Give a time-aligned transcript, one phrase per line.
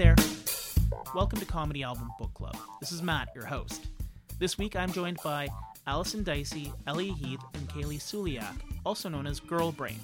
[0.00, 0.16] There.
[1.14, 2.56] Welcome to Comedy Album Book Club.
[2.80, 3.88] This is Matt, your host.
[4.38, 5.46] This week I'm joined by
[5.86, 8.54] Alyson Dicey, Ellie Heath, and Caley Suliak,
[8.86, 10.00] also known as Girl Brain.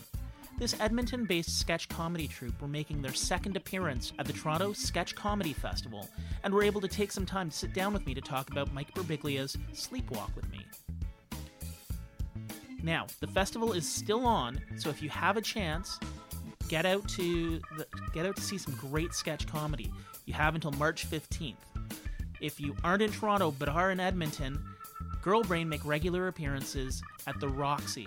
[0.59, 5.15] This Edmonton based sketch comedy troupe were making their second appearance at the Toronto Sketch
[5.15, 6.06] Comedy Festival
[6.45, 8.75] and were able to take some time to sit down with me to talk about
[8.75, 10.61] Mike Birbiglia's Sleepwalk with Me.
[12.83, 15.98] Now, the festival is still on, so if you have a chance,
[16.69, 19.93] get out to the, get out to see some great sketch comedy.
[20.25, 21.55] You have until March 15th.
[22.41, 24.62] If you aren't in Toronto but are in Edmonton,
[25.22, 28.06] Girl Brain make regular appearances at the Roxy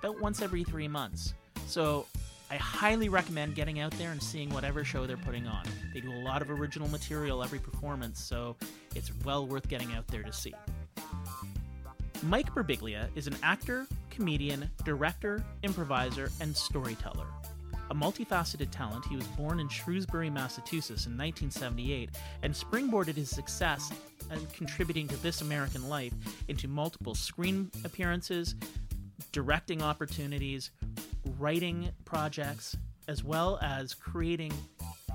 [0.00, 1.34] about once every 3 months.
[1.66, 2.06] So,
[2.50, 5.64] I highly recommend getting out there and seeing whatever show they're putting on.
[5.92, 8.56] They do a lot of original material every performance, so
[8.94, 10.54] it's well worth getting out there to see.
[12.22, 17.26] Mike Birbiglia is an actor, comedian, director, improviser, and storyteller.
[17.90, 22.10] A multifaceted talent, he was born in Shrewsbury, Massachusetts in 1978
[22.42, 23.90] and springboarded his success
[24.30, 26.12] and contributing to This American Life
[26.48, 28.54] into multiple screen appearances,
[29.32, 30.70] directing opportunities,
[31.38, 32.76] writing projects,
[33.08, 34.52] as well as creating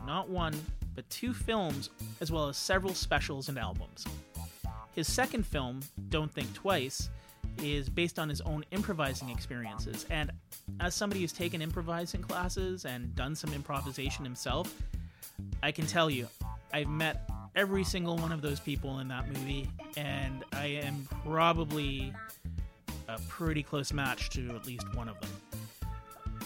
[0.06, 0.56] not one,
[0.96, 4.06] but two films, as well as several specials and albums.
[4.96, 7.10] His second film, Don't Think Twice,
[7.62, 10.06] is based on his own improvising experiences.
[10.10, 10.32] And
[10.80, 14.74] as somebody who's taken improvising classes and done some improvisation himself,
[15.62, 16.28] I can tell you,
[16.74, 22.14] I've met every single one of those people in that movie, and I am probably
[23.08, 25.30] a pretty close match to at least one of them.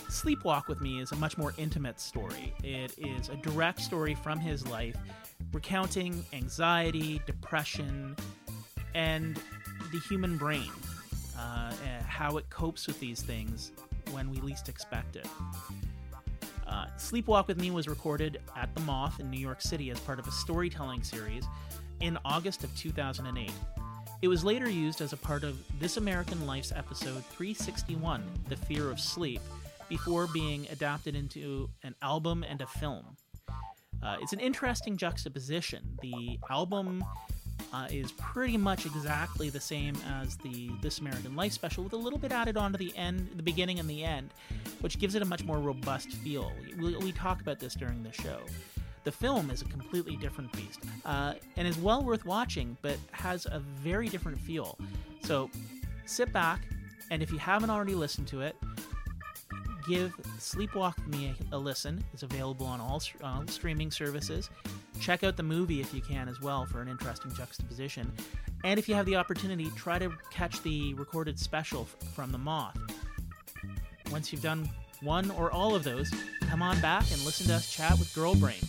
[0.09, 2.53] Sleepwalk with Me is a much more intimate story.
[2.63, 4.95] It is a direct story from his life,
[5.53, 8.15] recounting anxiety, depression,
[8.95, 9.39] and
[9.91, 10.71] the human brain,
[11.37, 11.71] uh,
[12.05, 13.71] how it copes with these things
[14.11, 15.27] when we least expect it.
[16.67, 20.19] Uh, Sleepwalk with Me was recorded at the Moth in New York City as part
[20.19, 21.45] of a storytelling series
[22.01, 23.51] in August of 2008.
[24.21, 28.89] It was later used as a part of This American Life's episode 361, The Fear
[28.89, 29.41] of Sleep,
[29.87, 33.15] before being adapted into an album and a film.
[34.03, 35.97] Uh, it's an interesting juxtaposition.
[36.01, 37.03] The album
[37.73, 41.97] uh, is pretty much exactly the same as the This American Life special, with a
[41.97, 44.33] little bit added on to the end, the beginning and the end,
[44.81, 46.51] which gives it a much more robust feel.
[46.79, 48.41] We, we talk about this during the show.
[49.03, 53.45] The film is a completely different beast uh, and is well worth watching, but has
[53.45, 54.77] a very different feel.
[55.23, 55.49] So
[56.05, 56.61] sit back,
[57.09, 58.55] and if you haven't already listened to it,
[59.87, 62.03] give Sleepwalk Me a, listen.
[62.13, 64.49] It's available on all, all streaming services.
[64.99, 68.11] Check out the movie if you can as well for an interesting juxtaposition.
[68.63, 72.77] And if you have the opportunity, try to catch the recorded special from The Moth.
[74.11, 74.69] Once you've done
[75.01, 78.35] one or all of those, come on back and listen to us chat with Girl
[78.35, 78.61] Brain.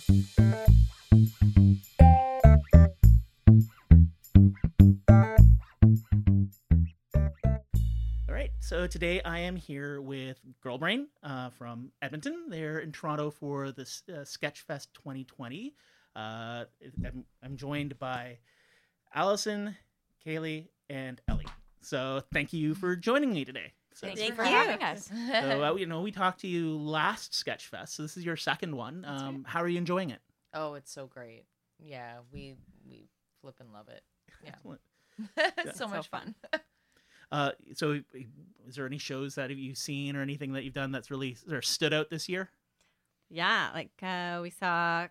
[8.28, 12.46] All right, so today I am here with Girl Brain uh, from Edmonton.
[12.48, 15.74] They're in Toronto for the uh, Sketchfest 2020.
[16.16, 16.64] Uh,
[17.04, 18.38] I'm, I'm joined by
[19.14, 19.76] Alyson,
[20.24, 21.46] Caley, and Ellie.
[21.80, 23.72] So thank you for joining me today.
[23.94, 24.50] So, Thanks Thank for you.
[24.50, 25.10] having us.
[25.28, 28.76] so uh, you know, we talked to you last Sketchfest, so this is your second
[28.76, 29.04] one.
[29.04, 30.20] Um, how are you enjoying it?
[30.54, 31.44] oh, it's so great.
[31.78, 32.54] Yeah, we
[32.88, 33.08] we
[33.40, 34.02] flip and love it.
[34.44, 34.50] Yeah.
[34.50, 34.80] Excellent.
[35.66, 36.34] it's so much fun.
[37.30, 38.00] Uh, so,
[38.66, 41.36] is there any shows that have you seen or anything that you've done that's really
[41.50, 42.48] or stood out this year?
[43.28, 45.08] Yeah, like uh, we saw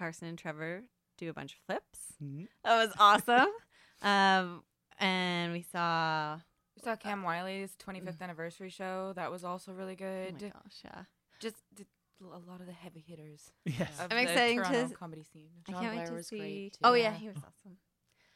[0.00, 0.82] Carson and Trevor
[1.18, 2.14] do a bunch of flips.
[2.22, 2.48] Mhm.
[2.64, 3.48] That was awesome.
[4.02, 4.64] um,
[4.98, 6.38] and we saw.
[6.76, 9.12] We saw Cam Wiley's 25th anniversary show.
[9.14, 10.52] That was also really Oh my good.
[10.54, 11.02] gosh, yeah.
[11.38, 11.84] Just the,
[12.22, 13.90] a lot of the heavy hitters Yes.
[14.00, 15.50] of I'm excited to Toronto s- comedy scene.
[15.68, 16.38] I can't wait to was see.
[16.38, 17.76] great, Oh yeah, he was awesome.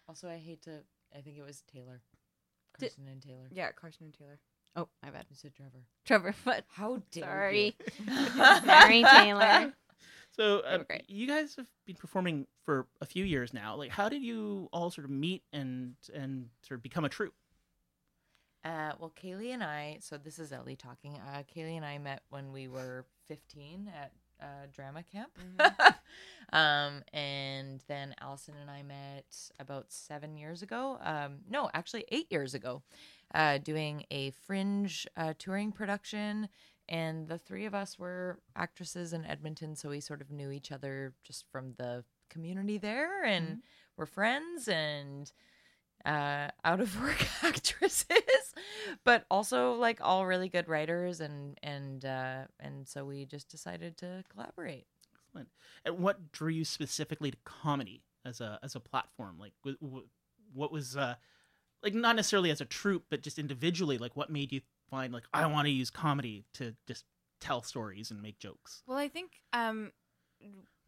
[0.09, 0.81] Also, I hate to.
[1.17, 2.03] I think it was Taylor,
[2.79, 3.49] Did- Carson and Taylor.
[3.51, 4.39] Yeah, Carson and Taylor.
[4.77, 5.85] Oh, my bad, You said Trevor.
[6.05, 6.35] Trevor.
[6.45, 7.77] But How dare sorry,
[8.07, 8.15] you?
[8.67, 9.73] Sorry, Taylor.
[10.37, 13.77] So, uh, you guys have been performing for a few years now.
[13.77, 17.35] Like, how did you all sort of meet and and sort of become a troupe?
[18.65, 19.99] Uh, well, Caley and I.
[20.01, 21.19] So this is Ellie talking.
[21.19, 25.31] Uh, Caley and I met when we were 15 at uh, drama camp.
[25.59, 25.93] Mm-hmm.
[26.57, 30.99] um, and then Alyson and I met about seven years ago.
[31.03, 32.83] Um, no, actually eight years ago,
[33.35, 36.49] uh, doing a fringe uh, touring production.
[36.89, 40.71] And the three of us were actresses in Edmonton, so we sort of knew each
[40.73, 43.61] other just from the community there, and Mm-hmm.
[43.97, 45.33] we're friends and
[46.05, 48.55] uh, out of work actresses,
[49.05, 53.97] but also like all really good writers, and and uh, and so we just decided
[53.99, 54.87] to collaborate.
[55.15, 55.49] Excellent.
[55.85, 59.37] And what drew you specifically to comedy as a as a platform?
[59.39, 60.09] Like, wh- wh-
[60.57, 61.15] what was uh,
[61.83, 63.99] like not necessarily as a troupe, but just individually?
[63.99, 64.61] Like, what made you
[64.91, 67.05] find like I want to use comedy to just
[67.41, 68.83] tell stories and make jokes?
[68.87, 69.93] Well, I think um,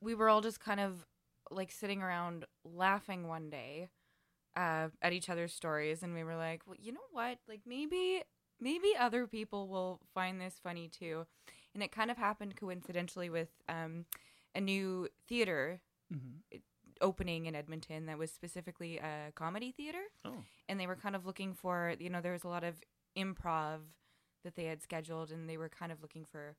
[0.00, 1.06] we were all just kind of
[1.50, 3.88] like sitting around laughing one day
[4.56, 7.38] uh, at each other's stories, and we were like, "Well, you know what?
[7.48, 8.22] Like maybe
[8.60, 11.26] maybe other people will find this funny too."
[11.74, 14.06] And it kind of happened coincidentally with um,
[14.54, 15.80] a new theater
[16.14, 16.58] Mm-hmm.
[17.00, 20.02] opening in Edmonton that was specifically a comedy theater.
[20.24, 22.76] Oh, and they were kind of looking for you know there was a lot of
[23.16, 23.80] improv
[24.44, 26.56] that they had scheduled and they were kind of looking for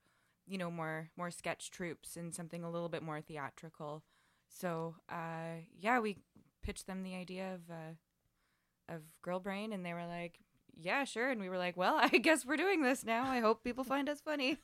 [0.47, 4.03] you know more more sketch troops and something a little bit more theatrical
[4.49, 6.17] so uh yeah we
[6.63, 10.39] pitched them the idea of uh of girl brain and they were like
[10.79, 13.63] yeah sure and we were like well i guess we're doing this now i hope
[13.63, 14.57] people find us funny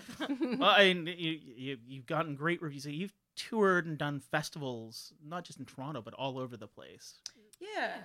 [0.58, 2.86] well, I, you, you you've gotten great reviews.
[2.86, 7.18] You've toured and done festivals, not just in Toronto, but all over the place.
[7.60, 7.96] Yeah.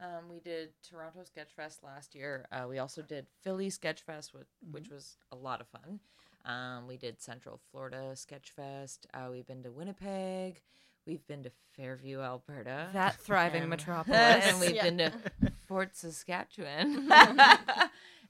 [0.00, 2.46] Um, we did Toronto Sketch Fest last year.
[2.50, 6.00] Uh, we also did Philly Sketch Fest, which, which was a lot of fun.
[6.44, 9.06] Um, we did Central Florida Sketch Fest.
[9.14, 10.60] Uh, we've been to Winnipeg.
[11.06, 12.88] We've been to Fairview, Alberta.
[12.92, 14.82] that thriving and, metropolis and we've Yeah.
[14.84, 15.12] been to
[15.68, 17.10] Fort Saskatchewan.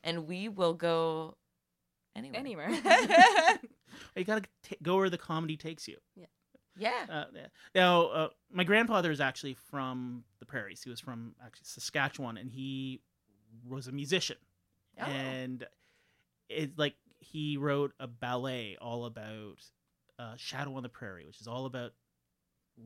[0.05, 1.37] and we will go
[2.15, 2.39] anywhere.
[2.41, 2.71] anywhere
[4.17, 5.97] You gotta t- go where the comedy takes you.
[6.15, 6.27] Yeah.
[7.09, 7.47] Uh, yeah.
[7.75, 10.83] Now, uh, my grandfather is actually from the prairies.
[10.83, 13.01] He was from actually Saskatchewan, and he
[13.67, 14.37] was a musician.
[15.01, 15.05] Oh.
[15.05, 15.67] And
[16.49, 19.59] it's like he wrote a ballet all about
[20.19, 21.93] uh, Shadow on the Prairie, which is all about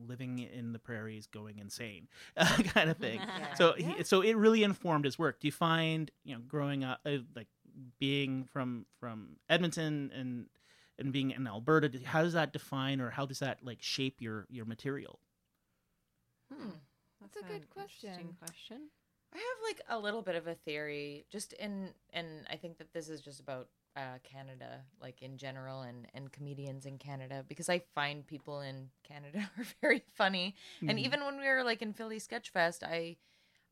[0.07, 2.07] living in the prairies, going insane,
[2.37, 3.19] kind of thing.
[3.19, 3.53] Yeah.
[3.55, 5.39] So, he, so it really informed his work.
[5.39, 7.47] Do you find, you know, growing up, uh, like
[7.99, 10.47] being from from Edmonton and
[10.99, 14.47] and being in Alberta, how does that define or how does that like shape your
[14.49, 15.19] your material?
[16.51, 16.71] Hmm.
[17.21, 18.37] That's a an good interesting question.
[18.39, 18.89] question.
[19.33, 22.93] I have like a little bit of a theory, just in, and I think that
[22.93, 27.69] this is just about uh, Canada, like in general, and and comedians in Canada, because
[27.69, 30.55] I find people in Canada are very funny,
[30.87, 31.05] and Mhm.
[31.05, 33.17] even when we were like in Philly Sketch Fest, I,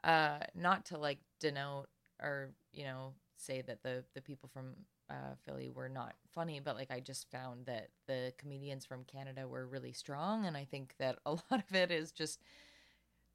[0.04, 1.90] uh, not to like denote
[2.22, 4.76] or you know say that the the people from
[5.10, 9.48] uh, Philly were not funny, but like I just found that the comedians from Canada
[9.48, 12.42] were really strong, and I think that a lot of it is just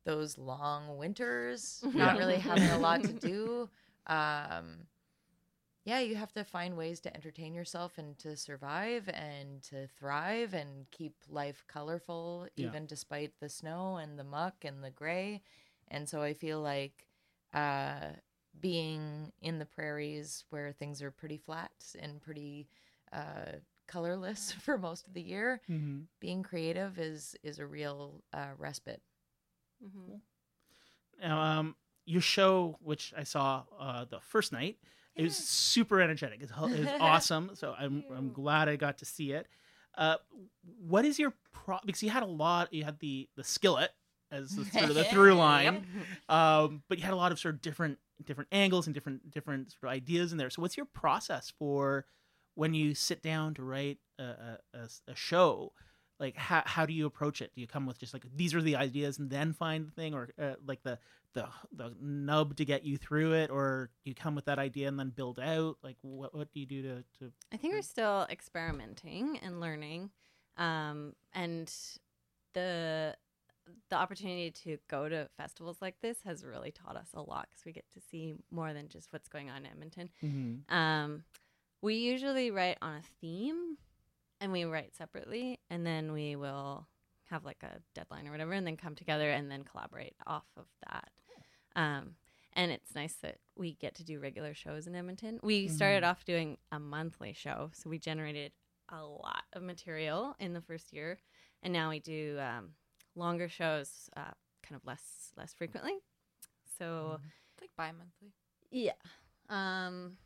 [0.05, 3.69] those long winters, not really having a lot to do.
[4.07, 4.87] Um,
[5.85, 10.55] yeah, you have to find ways to entertain yourself and to survive and to thrive
[10.55, 12.73] and keep life colorful, Yeah.
[12.73, 15.43] even despite the snow and the muck and the gray.
[15.89, 17.07] And so I feel like
[17.55, 18.11] uh,
[18.61, 22.69] being in the prairies where things are pretty flat and pretty
[23.13, 23.53] uh,
[23.87, 26.07] colorless for most of the year, Mhm.
[26.21, 29.03] being creative is is a real uh, respite.
[29.85, 30.17] Mm-hmm.
[31.21, 34.79] Now, um, your show, which I saw uh, the first night,
[35.15, 36.41] it was super energetic.
[36.43, 37.51] It's, it's awesome.
[37.55, 39.47] So I'm I'm glad I got to see it.
[39.97, 40.17] Uh,
[40.81, 41.79] what is your pro?
[41.85, 42.73] Because you had a lot.
[42.73, 43.91] You had the the skillet
[44.31, 45.87] as the, sort of the through line,
[46.31, 49.73] um, but you had a lot of sort of different different angles and different different
[49.73, 50.51] sort of ideas in there.
[50.51, 52.07] So what's your process for
[52.55, 55.73] when you sit down to write a, a, a, show?
[56.21, 57.53] Like how how do you approach it?
[57.55, 60.15] Do you come with just like these are the ideas and then find the thing,
[60.15, 60.99] or uh, like the
[61.35, 64.99] the the nub to get you through it, or you come with that idea and
[64.99, 65.79] then build out?
[65.83, 70.11] Like what what do you do to to I think we're still experimenting and learning,
[70.57, 71.73] um, and
[72.55, 73.17] the
[73.91, 77.65] the opportunity to go to festivals like this has really taught us a lot because
[77.65, 80.11] we get to see more than just what's going on in Edmonton.
[80.69, 81.25] Um,
[81.81, 83.77] we usually write on a theme,
[84.41, 86.87] and we write separately, and then we will
[87.31, 90.67] have like a deadline or whatever, and then come together and then collaborate off of
[90.89, 91.11] that.
[91.75, 92.17] Um,
[92.55, 95.41] and it's nice that we get to do regular shows in Edmonton.
[95.43, 98.53] We started off doing a monthly show, so we generated
[98.91, 101.19] a lot of material in the first year,
[101.63, 102.71] and now we do um,
[103.15, 105.95] longer shows, uh, kind of less less frequently.
[106.79, 107.19] So.
[107.55, 108.33] It's like bi-monthly.
[108.71, 108.93] Yeah.
[109.49, 110.17] Um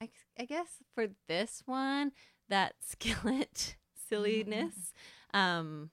[0.00, 2.12] I, I guess for this one
[2.48, 3.76] that skillet
[4.08, 4.92] silliness.
[5.34, 5.90] Um,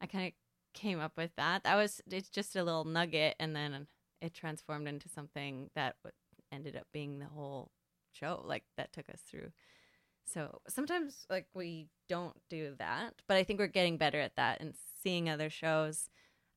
[0.00, 0.32] I kind of
[0.72, 1.64] came up with that.
[1.64, 3.86] That was it's just a little nugget, and then
[4.22, 5.96] it transformed into something that
[6.50, 7.72] ended up being the whole
[8.12, 8.42] show.
[8.42, 9.50] Like that took us through.
[10.24, 14.62] So sometimes like we don't do that, but I think we're getting better at that
[14.62, 16.08] and seeing other shows,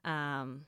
[0.03, 0.65] um,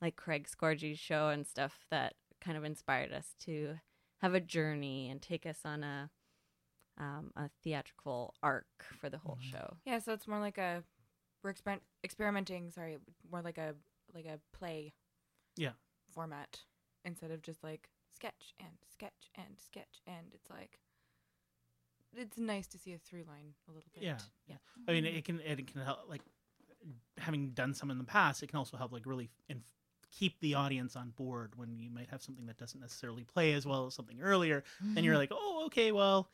[0.00, 3.76] like Craig Scorgi's show and stuff that kind of inspired us to
[4.20, 6.10] have a journey and take us on a
[6.98, 8.66] um, a theatrical arc
[9.00, 9.76] for the whole show.
[9.86, 10.82] Yeah, so it's more like a
[11.42, 12.70] we're exper- experimenting.
[12.70, 12.98] Sorry,
[13.30, 13.74] more like a
[14.14, 14.92] like a play.
[15.56, 15.72] Yeah.
[16.12, 16.60] Format
[17.04, 20.78] instead of just like sketch and sketch and sketch and it's like
[22.14, 24.02] it's nice to see a through line a little bit.
[24.02, 24.56] Yeah, yeah.
[24.86, 26.20] I mean, it can it can help like
[27.18, 28.42] having done some in the past.
[28.42, 29.62] It can also help like really inf-
[30.10, 33.64] keep the audience on board when you might have something that doesn't necessarily play as
[33.66, 34.62] well as something earlier.
[34.80, 36.28] Then you're like, oh, okay, well,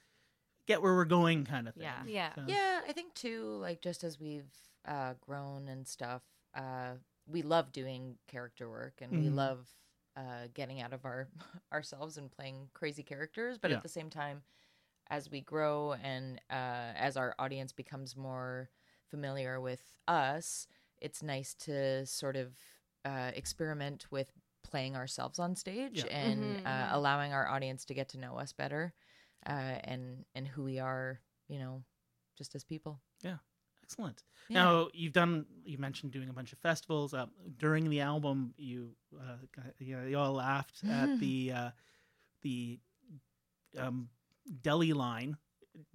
[0.67, 1.85] get where we're going, kind of thing.
[1.85, 2.03] Yeah.
[2.07, 2.35] Yeah.
[2.35, 4.51] So- Yeah, I think too, like just as we've
[4.85, 6.23] uh, grown and stuff,
[6.55, 6.93] uh,
[7.27, 9.35] we love doing character work and we Mhm.
[9.35, 9.69] love
[10.17, 11.29] uh, getting out of our
[11.73, 13.59] ourselves and playing crazy characters.
[13.59, 13.77] But Yeah.
[13.77, 14.43] at the same time,
[15.11, 18.69] as we grow and uh, as our audience becomes more
[19.11, 20.67] familiar with us,
[21.01, 22.55] it's nice to sort of
[23.05, 26.17] uh, experiment with playing ourselves on stage Yeah.
[26.17, 26.95] and Mhm, uh, mhm.
[26.95, 28.93] allowing our audience to get to know us better
[29.47, 31.85] uh, and and who we are, you know,
[32.37, 33.01] just as people.
[33.23, 33.39] Yeah.
[33.83, 34.23] Excellent.
[34.49, 34.63] Yeah.
[34.65, 35.47] Now you've done.
[35.65, 37.15] You mentioned doing a bunch of festivals.
[37.15, 37.27] Uh,
[37.59, 39.37] during the album, you uh,
[39.79, 41.71] you, know, you all laughed at the uh,
[42.43, 42.79] the
[43.79, 44.11] um,
[44.63, 45.37] deli line.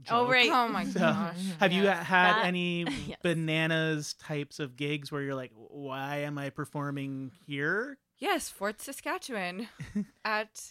[0.10, 0.50] Oh, right.
[0.52, 1.38] Oh my So, gosh.
[1.60, 3.20] Have you had That- any Yes.
[3.24, 7.98] bananas types of gigs where you're like, why am I performing here?
[8.20, 9.68] Yes, Fort Saskatchewan.
[10.26, 10.62] At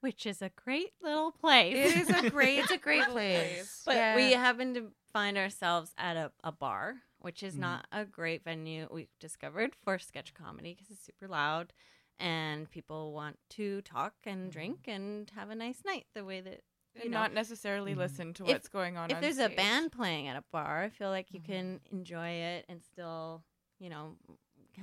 [0.00, 1.74] Which is a great little place.
[1.94, 3.82] it is a great it's a great place.
[3.86, 4.16] But Yeah.
[4.16, 7.60] we happen to find ourselves at a, a bar, which is Mhm.
[7.60, 11.72] not a great venue we've discovered for sketch comedy because it's super loud
[12.20, 16.60] and people want to talk and drink and have a nice night the way that
[17.02, 17.18] you know.
[17.18, 17.98] not necessarily Mhm.
[17.98, 19.10] listen to If- what's going on.
[19.10, 21.44] if on there's a band playing at a bar, I feel like you Mhm.
[21.46, 23.42] can enjoy it and still,
[23.78, 24.16] you know,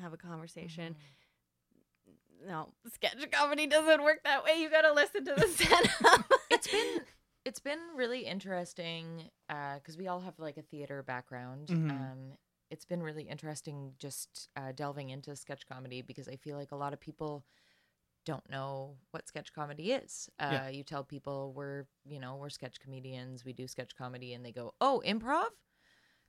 [0.01, 0.96] have a conversation.
[2.46, 4.60] No, sketch comedy doesn't work that way.
[4.60, 6.32] You got to listen to the setup.
[6.50, 7.01] it's been
[7.46, 11.68] it's been really interesting because we all have like a theater background.
[11.68, 11.91] Mhm.
[11.91, 12.38] Um,
[12.70, 16.75] it's been really interesting just uh, delving into sketch comedy because I feel like a
[16.75, 17.44] lot of people
[18.25, 20.29] don't know what sketch comedy is.
[20.39, 20.69] Uh, Yeah.
[20.69, 24.51] You tell people we're you know we're sketch comedians, we do sketch comedy, and they
[24.51, 25.49] go, "Oh, improv."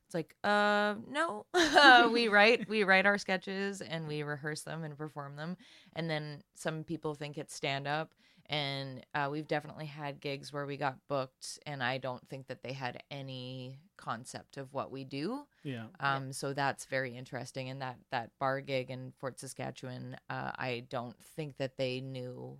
[0.06, 1.46] It's like, uh, no.
[2.12, 5.56] we write we write our sketches and we rehearse them and perform them,
[5.94, 8.14] and then some people think it's stand up,
[8.46, 12.62] and uh, we've definitely had gigs where we got booked, and I don't think that
[12.62, 15.47] they had any concept of what we do.
[15.62, 15.85] Yeah.
[16.00, 17.68] Um, so that's very interesting.
[17.68, 22.59] And that that bar gig in Fort Saskatchewan, uh, I don't think that they knew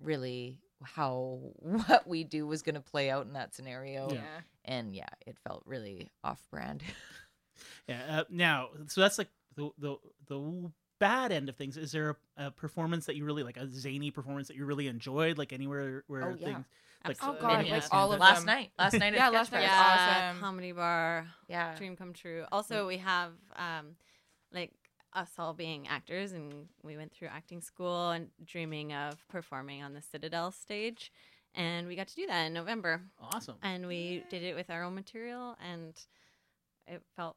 [0.00, 1.38] really how
[1.86, 4.08] what we do was going to play out in that scenario.
[4.10, 4.16] Yeah.
[4.16, 4.40] Yeah.
[4.64, 6.82] And yeah, it felt really off brand.
[7.86, 8.00] Yeah.
[8.08, 9.96] Uh, now, so that's like the the
[10.26, 11.76] the bad end of things.
[11.76, 14.88] Is there a, a performance that you really like, a zany performance that you really
[14.88, 16.46] enjoyed, like anywhere where Oh, yeah.
[16.46, 16.66] things
[17.06, 17.40] like Oh, Absolutely.
[17.40, 17.74] God, Yeah.
[17.74, 18.46] like all of last them.
[18.46, 18.72] night.
[18.78, 19.14] Last night.
[19.14, 20.40] at Yeah, last night yeah, awesome.
[20.40, 21.74] comedy bar, Yeah.
[21.76, 22.44] dream come true.
[22.52, 23.96] Also, we have um,
[24.52, 24.72] like
[25.12, 29.92] us all being actors, and we went through acting school and dreaming of performing on
[29.92, 31.12] the Citadel stage,
[31.54, 33.56] and we got to do that in November, awesome.
[33.62, 35.94] and we did it with our own material, and
[36.86, 37.36] it felt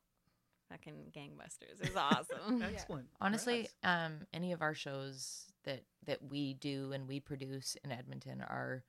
[0.70, 1.82] fucking gangbusters.
[1.82, 2.62] It was awesome.
[2.64, 3.08] Excellent.
[3.20, 8.42] Honestly, um, any of our shows that that we do and we produce in Edmonton
[8.42, 8.84] are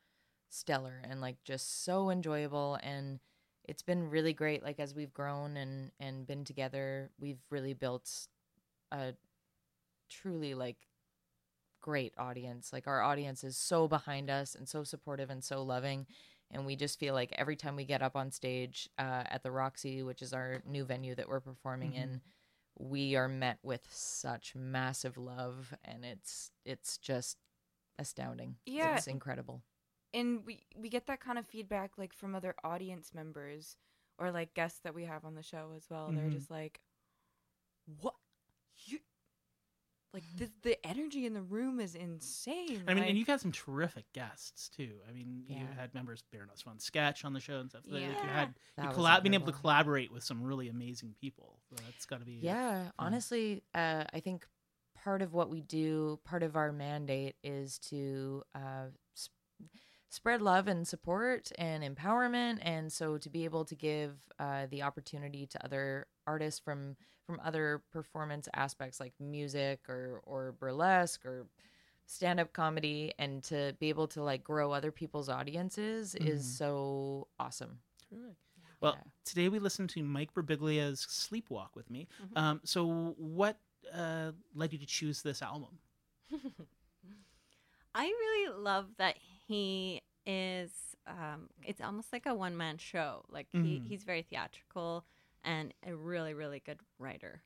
[0.56, 3.20] stellar and like just so enjoyable and
[3.64, 8.28] it's been really great like as we've grown and and been together we've really built
[8.92, 9.12] a
[10.08, 10.76] truly like
[11.86, 12.72] great audience.
[12.72, 16.06] Like our audience is so behind us and so supportive and so loving
[16.50, 19.50] and we just feel like every time we get up on stage uh, at the
[19.50, 22.20] roxy which is our new venue that we're performing in
[22.78, 27.38] we are met with such massive love and it's it's just
[27.98, 28.56] astounding.
[28.66, 28.96] Yeah.
[28.96, 29.62] it's incredible
[30.16, 33.76] and we we get that kind of feedback like from other audience members
[34.18, 36.11] or like guests that we have on the show as well.
[36.12, 36.32] They're Mhm.
[36.32, 36.80] just like,
[38.00, 38.14] "What
[38.87, 39.00] you
[40.12, 40.25] like?
[40.37, 43.52] The the energy in the room is insane." I mean, like, and you've had some
[43.52, 45.00] terrific guests too.
[45.08, 47.82] I mean, you had members of Baroness von Sketch on the show and stuff.
[47.87, 51.14] Like, you had That you was collab- being able to collaborate with some really amazing
[51.20, 51.61] people.
[51.68, 54.46] So that's got to be yeah honestly uh, i think
[54.94, 59.30] part of what we do part of our mandate is to uh, s-
[60.08, 64.82] spread love and support and empowerment and so to be able to give uh, the
[64.82, 66.96] opportunity to other artists from
[67.26, 71.46] from other performance aspects like music or or burlesque or
[72.06, 76.58] stand-up comedy and to be able to like grow other people's audiences is Mhm.
[76.58, 78.36] so awesome Terrific.
[78.80, 79.10] Well, Yeah.
[79.25, 82.06] today we listened to Mike Birbiglia's "Sleepwalk" with me.
[82.22, 82.36] Mhm.
[82.38, 83.58] Um, so, what
[83.92, 85.78] uh, led you to choose this album?
[87.94, 89.16] I really love that
[89.47, 90.73] he is.
[91.07, 93.25] Um, it's almost like a one man show.
[93.29, 93.87] Like he, Mhm.
[93.87, 95.05] he's very theatrical
[95.45, 97.43] and a really really good writer.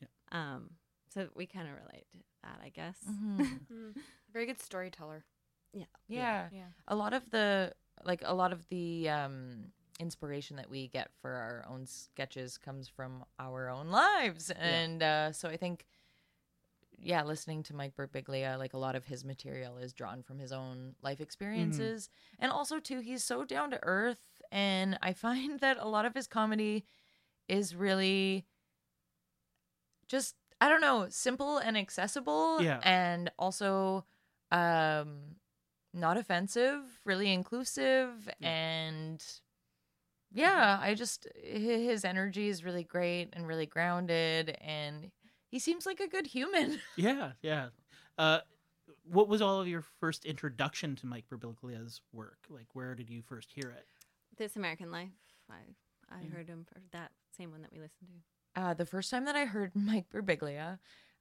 [0.00, 0.08] Yeah.
[0.32, 0.70] Um.
[1.12, 2.98] So we kind of relate to that, I guess.
[3.38, 3.94] Mhm.
[4.32, 5.24] Very good storyteller.
[5.72, 5.84] Yeah.
[6.08, 6.66] yeah Yeah.
[6.88, 7.72] a lot of the
[8.04, 12.88] like a lot of the um inspiration that we get for our own sketches comes
[12.88, 15.84] from our own lives and uh so i think
[17.04, 20.52] yeah listening to mike birbiglia like a lot of his material is drawn from his
[20.52, 22.08] own life experiences
[22.38, 26.14] and also too he's so down to earth and i find that a lot of
[26.14, 26.84] his comedy
[27.48, 28.46] is really
[30.08, 32.80] just i don't know simple and accessible Yeah.
[32.82, 34.04] and also
[34.50, 35.36] um
[35.92, 38.48] not offensive really inclusive Yeah.
[38.48, 39.24] and
[40.32, 45.10] yeah i just his energy is really great and really grounded and
[45.54, 47.68] he seems like a good human Yeah, yeah.
[48.18, 48.40] Uh,
[49.04, 52.38] what was all of your first introduction to Mike Birbiglia's work?
[52.50, 53.86] Like, where did you first hear it?
[54.36, 55.10] This American Life.
[55.48, 55.54] I
[56.10, 56.30] I Yeah.
[56.34, 58.08] heard him for that same one that we listened
[58.56, 58.60] to.
[58.60, 60.78] Uh, the first time that I heard Mike Birbiglia,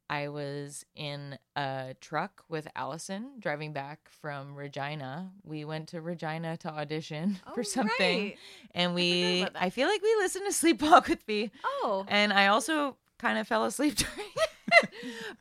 [0.10, 5.30] I was in a truck with Alyson driving back from Regina.
[5.44, 8.38] We went to Regina to audition for Oh, something, right.
[8.74, 9.64] and we about that.
[9.64, 13.48] I feel like we listened to Sleepwalk with Me, Oh, and I also kind of
[13.48, 14.90] fell asleep during it.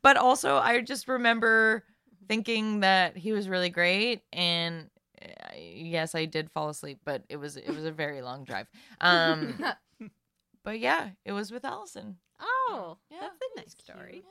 [0.03, 1.85] but also, I just remember
[2.29, 4.89] thinking that he was really great, and
[5.21, 8.69] uh, yes, I did fall asleep, but it was it was a very long drive.
[9.01, 9.63] Um,
[10.65, 12.17] but yeah, it was with Alyson.
[12.41, 14.23] oh, Yeah, that's a nice story.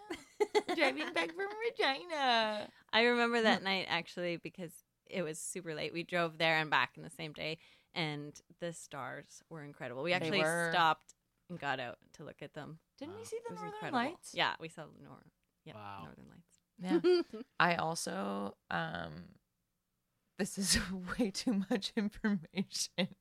[0.76, 1.46] driving back from
[1.80, 2.68] Regina.
[2.94, 4.72] I remember that night actually because
[5.10, 5.94] it was super late.
[5.94, 7.58] We drove there and back in the same day,
[7.94, 10.04] and the stars were incredible.
[10.04, 10.70] We actually were.
[10.72, 11.14] stopped
[11.52, 12.80] and got out to look at them.
[12.98, 13.26] Didn't we Wow.
[13.26, 14.12] see It the was Northern incredible.
[14.12, 14.34] Lights?
[14.34, 15.18] Yeah, we saw the nor-
[15.66, 16.06] yeah, Wow.
[16.06, 17.24] Northern Lights.
[17.34, 17.42] Yeah.
[17.60, 19.12] I also um
[20.40, 20.80] this is
[21.20, 23.16] way too much information.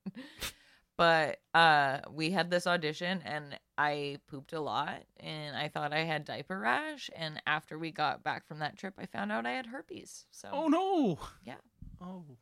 [0.96, 6.00] But uh we had this audition and I pooped a lot and I thought I
[6.04, 9.52] had diaper rash and after we got back from that trip I found out I
[9.52, 10.26] had herpes.
[10.30, 11.18] So Oh no!
[11.42, 11.54] Yeah.
[12.02, 12.36] Oh, Wow,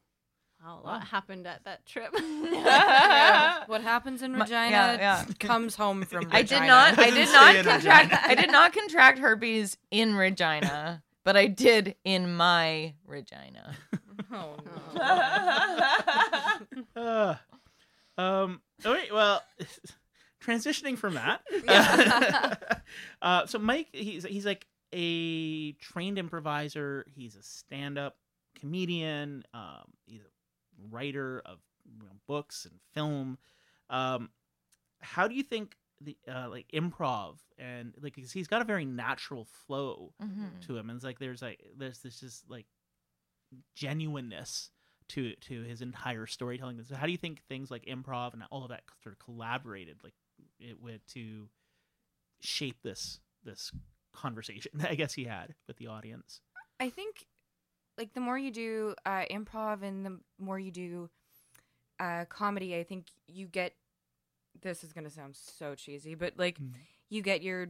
[0.61, 0.81] a Wow.
[0.85, 2.15] lot happened at that trip.
[2.51, 3.65] Yeah.
[3.67, 5.25] What happens in Regina yeah, yeah.
[5.39, 6.39] comes home from Regina.
[6.39, 11.37] I did not I did not contract I did not contract herpes in Regina, but
[11.37, 13.75] I did in my Regina.
[14.31, 14.57] Oh,
[14.95, 15.01] no.
[16.97, 17.35] Uh,
[18.19, 18.61] um.
[18.85, 19.11] All right.
[19.13, 19.43] Well,
[20.45, 21.41] transitioning from that.
[23.23, 27.07] uh, so Mike, he's he's like a trained improviser.
[27.15, 28.17] He's a stand-up
[28.59, 29.45] comedian.
[29.55, 30.25] Um, he's a
[30.91, 33.39] writer of you know, books and film.
[33.91, 34.31] Um,
[35.01, 39.45] how do you think the uh, like improv and like he's got a very natural
[39.45, 40.61] flow Mhm.
[40.67, 42.67] to him and it's like there's like there's this just like
[43.75, 44.71] genuineness
[45.09, 48.63] to to his entire storytelling so how do you think things like improv and all
[48.65, 50.13] of that sort of collaborated like
[50.61, 51.49] it with to
[52.41, 53.73] shape this this
[54.13, 56.41] conversation i guess he had with the audience
[56.81, 57.27] I think
[57.99, 61.11] like the more you do uh, improv and the more you do
[62.01, 63.75] uh, comedy, I think you get.
[64.61, 66.73] This is gonna sound so cheesy, but like Mhm.
[67.11, 67.69] you get your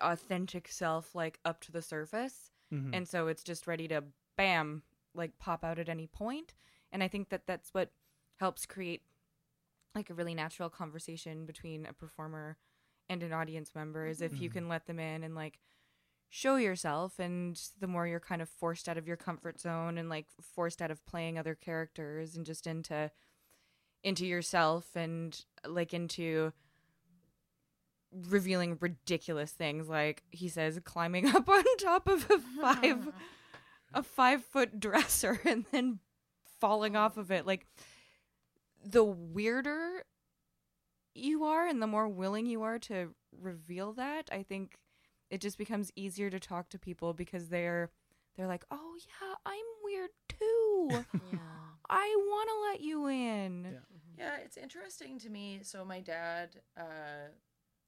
[0.00, 2.90] authentic self like up to the surface, Mhm.
[2.92, 4.04] and so it's just ready to
[4.36, 4.82] bam
[5.14, 6.54] like pop out at any point.
[6.92, 7.90] And I think that that's what
[8.36, 9.02] helps create
[9.94, 12.56] like a really natural conversation between a performer
[13.08, 14.52] and an audience member is if you Mhm.
[14.52, 15.58] can let them in and like
[16.34, 20.08] show yourself and the more you're kind of forced out of your comfort zone and
[20.08, 23.08] like forced out of playing other characters and just into
[24.02, 26.52] into yourself and like into
[28.28, 33.08] revealing ridiculous things like he says climbing up on top of a five
[33.94, 36.00] a five foot dresser and then
[36.60, 37.46] falling off of it.
[37.46, 37.68] Like
[38.84, 40.02] the weirder
[41.14, 44.78] you are and the more willing you are to reveal that i think
[45.34, 47.90] it just becomes easier to talk to people because they're
[48.36, 50.88] they're like oh yeah i'm weird too
[51.32, 51.38] yeah.
[51.90, 53.78] i want to let you in Yeah.
[54.16, 55.58] Yeah, it's interesting to me.
[55.62, 57.32] So my dad uh,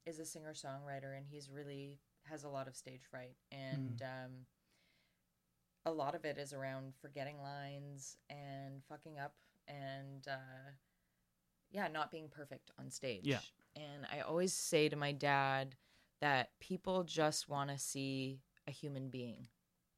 [0.05, 4.31] is a singer songwriter, and he's really has a lot of stage fright, and um,
[5.85, 9.35] a lot of it is around forgetting lines and fucking up
[9.69, 10.71] and uh,
[11.71, 13.21] yeah, not being perfect on stage.
[13.23, 13.39] Yeah.
[13.77, 15.75] And I always say to my dad
[16.21, 19.47] that people just want to see a human being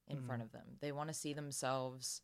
[0.08, 0.25] in Mhm.
[0.25, 0.77] front of them.
[0.82, 2.21] They want to see themselves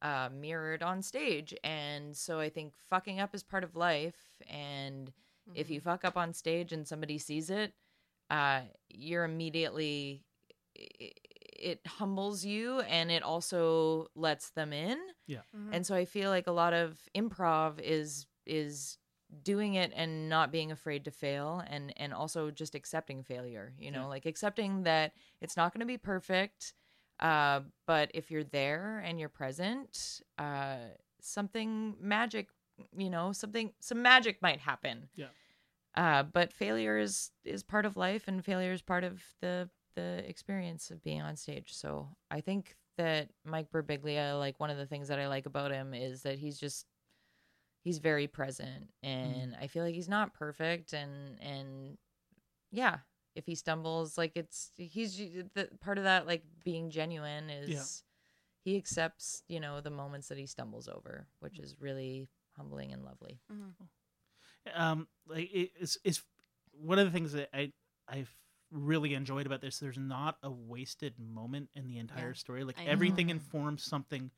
[0.00, 1.52] uh, mirrored on stage.
[1.64, 4.40] And so I think fucking up is part of life.
[4.46, 5.12] And
[5.54, 7.74] if you fuck up on stage and somebody sees it,
[8.30, 10.24] uh, you're immediately
[10.76, 11.18] it,
[11.80, 15.00] it humbles you and it also lets them in.
[15.28, 15.74] Mhm.
[15.74, 18.98] And so I feel like a lot of improv is is
[19.42, 23.90] doing it and not being afraid to fail and and also just accepting failure, you
[23.90, 24.06] know, Yeah.
[24.06, 26.72] like accepting that it's not going to be perfect
[27.20, 30.76] uh but if you're there and you're present, uh
[31.20, 32.48] something magic,
[32.96, 35.08] you know, something some magic might happen.
[35.14, 35.26] Yeah.
[35.94, 40.22] Uh but failure is is part of life and failure is part of the the
[40.28, 41.74] experience of being on stage.
[41.74, 45.72] So I think that Mike Birbiglia, like one of the things that I like about
[45.72, 46.86] him is that he's just
[47.88, 49.40] he's very present mm-hmm.
[49.40, 51.96] and I feel like he's not perfect and and
[52.70, 52.98] yeah,
[53.34, 58.02] if he stumbles like it's he's the part of that like being genuine is
[58.62, 61.64] he accepts, you know, the moments that he stumbles over, which mm-hmm.
[61.64, 63.40] is really humbling and lovely.
[63.50, 64.82] Mm-hmm.
[64.82, 66.22] um like it, it's it's
[66.72, 67.72] one of the things that i
[68.06, 68.30] i've
[68.70, 72.64] really enjoyed about this there's not a wasted moment in the entire Yeah, story.
[72.64, 72.90] Like I know.
[72.90, 74.30] everything informs something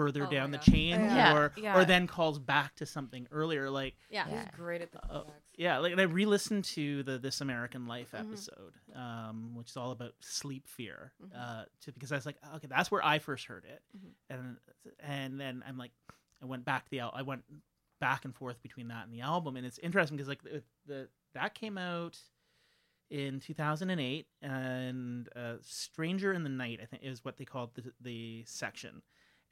[0.00, 1.34] further Oh down the chain Yeah.
[1.36, 1.76] or Yeah.
[1.78, 4.26] or then calls back to something earlier like yeah.
[4.28, 4.40] Yeah.
[4.44, 5.24] He's great at the Uh,
[5.56, 8.20] yeah like and i re-listened to the this american life Mhm.
[8.20, 11.30] episode um which is all about sleep fear Mhm.
[11.36, 14.10] uh to, because i was like okay that's where i first heard it Mhm.
[14.30, 14.56] and
[15.00, 15.92] and then i'm like
[16.42, 17.44] i went back to the al- i went
[18.00, 21.08] back and forth between that and the album and it's interesting because like the, the
[21.34, 22.18] that came out
[23.10, 27.92] in 2008 and uh, stranger in the night i think is what they called the,
[28.00, 29.02] the section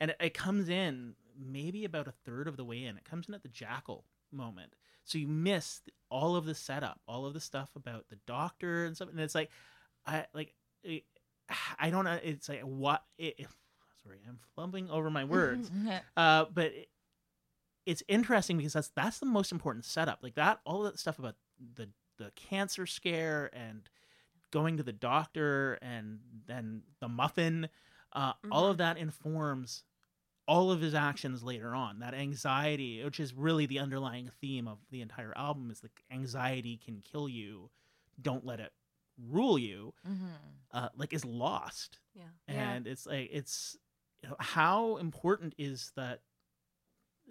[0.00, 2.96] and it, it comes in maybe about a third of the way in.
[2.96, 4.74] It comes in at the jackal moment.
[5.04, 5.80] So you miss
[6.10, 9.08] all of the setup all of the stuff about the doctor and stuff.
[9.10, 9.50] And it's like
[10.06, 11.04] i like it,
[11.78, 13.36] i don't know it's like what it,
[14.02, 15.70] sorry i'm fumbling over my words.
[16.16, 16.88] Uh, but it,
[17.86, 20.18] it's interesting because that's that's the most important setup.
[20.22, 21.36] Like that, all that stuff about
[21.74, 23.88] the the cancer scare and
[24.50, 27.68] going to the doctor and then the muffin,
[28.12, 29.84] uh, all of that informs
[30.48, 32.00] all of his actions later on.
[32.00, 36.80] That anxiety, which is really the underlying theme of the entire album, is like anxiety
[36.82, 37.70] can kill you.
[38.20, 38.72] Don't let it
[39.28, 39.94] rule you.
[40.08, 40.26] mm-hmm.
[40.70, 42.24] Uh, like is lost Yeah.
[42.46, 42.70] Yeah.
[42.72, 43.76] and it's like it's
[44.22, 46.20] you know, how important is that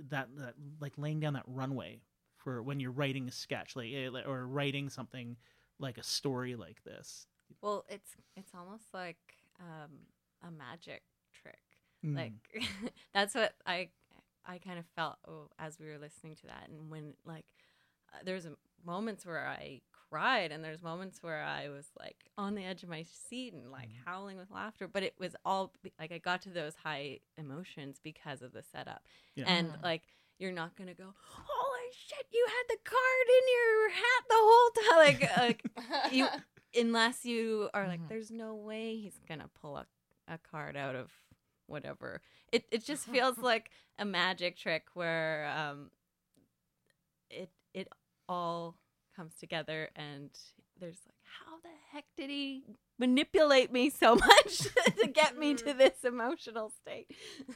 [0.10, 2.01] that that like laying down that runway
[2.38, 5.38] for when you're writing a sketch like eh, or writing something
[5.80, 7.27] like a story like this
[7.62, 9.17] Well, it's it's almost like
[9.60, 9.91] um,
[10.41, 11.03] a magic trick.
[12.08, 12.15] Mm.
[12.15, 12.34] Like
[13.13, 13.89] that's what I
[14.46, 17.46] I kind of felt oh, as we were listening to that, and when like
[18.13, 18.54] uh, there's a,
[18.86, 22.89] moments where I cried, and there's moments where I was like on the edge of
[22.89, 24.06] my seat and like Mm.
[24.06, 24.88] howling with laughter.
[24.88, 29.04] But it was all like I got to those high emotions because of the setup,
[29.36, 29.46] Yeah.
[29.48, 30.04] and like
[30.39, 34.70] you're not gonna go, holy shit, you had the card in your hat the whole
[34.72, 35.63] time, like
[36.06, 36.28] like you
[36.80, 38.08] unless you are like Mhm.
[38.10, 39.86] there's no way he's gonna pull a,
[40.28, 41.12] a card out of
[41.67, 45.89] whatever it it just feels like a magic trick where um
[47.30, 47.88] it it
[48.30, 48.75] all
[49.15, 50.30] comes together and
[50.80, 52.63] there's like how the heck did he
[52.99, 54.60] manipulate me so much
[54.99, 57.12] to get me to this emotional state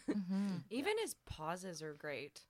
[0.09, 0.47] Mm-hmm.
[0.69, 2.41] Even his pauses are great.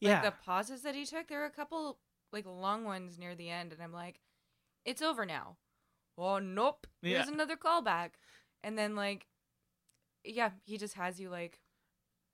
[0.00, 1.98] yeah Like the pauses that he took, there were a couple
[2.32, 4.20] like long ones near the end, and I'm like,
[4.84, 5.56] it's over now.
[6.18, 6.86] Oh nope.
[7.02, 7.32] Here's Yeah.
[7.32, 8.10] another callback.
[8.62, 9.26] And then like
[10.24, 11.60] yeah, he just has you like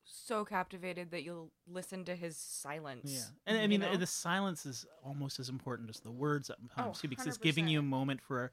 [0.05, 3.03] so captivated that you'll listen to his silence.
[3.05, 3.93] yeah and i mean know?
[3.93, 7.39] the, the silence is almost as important as the words sometimes Oh, too because it's
[7.39, 8.51] giving you a moment for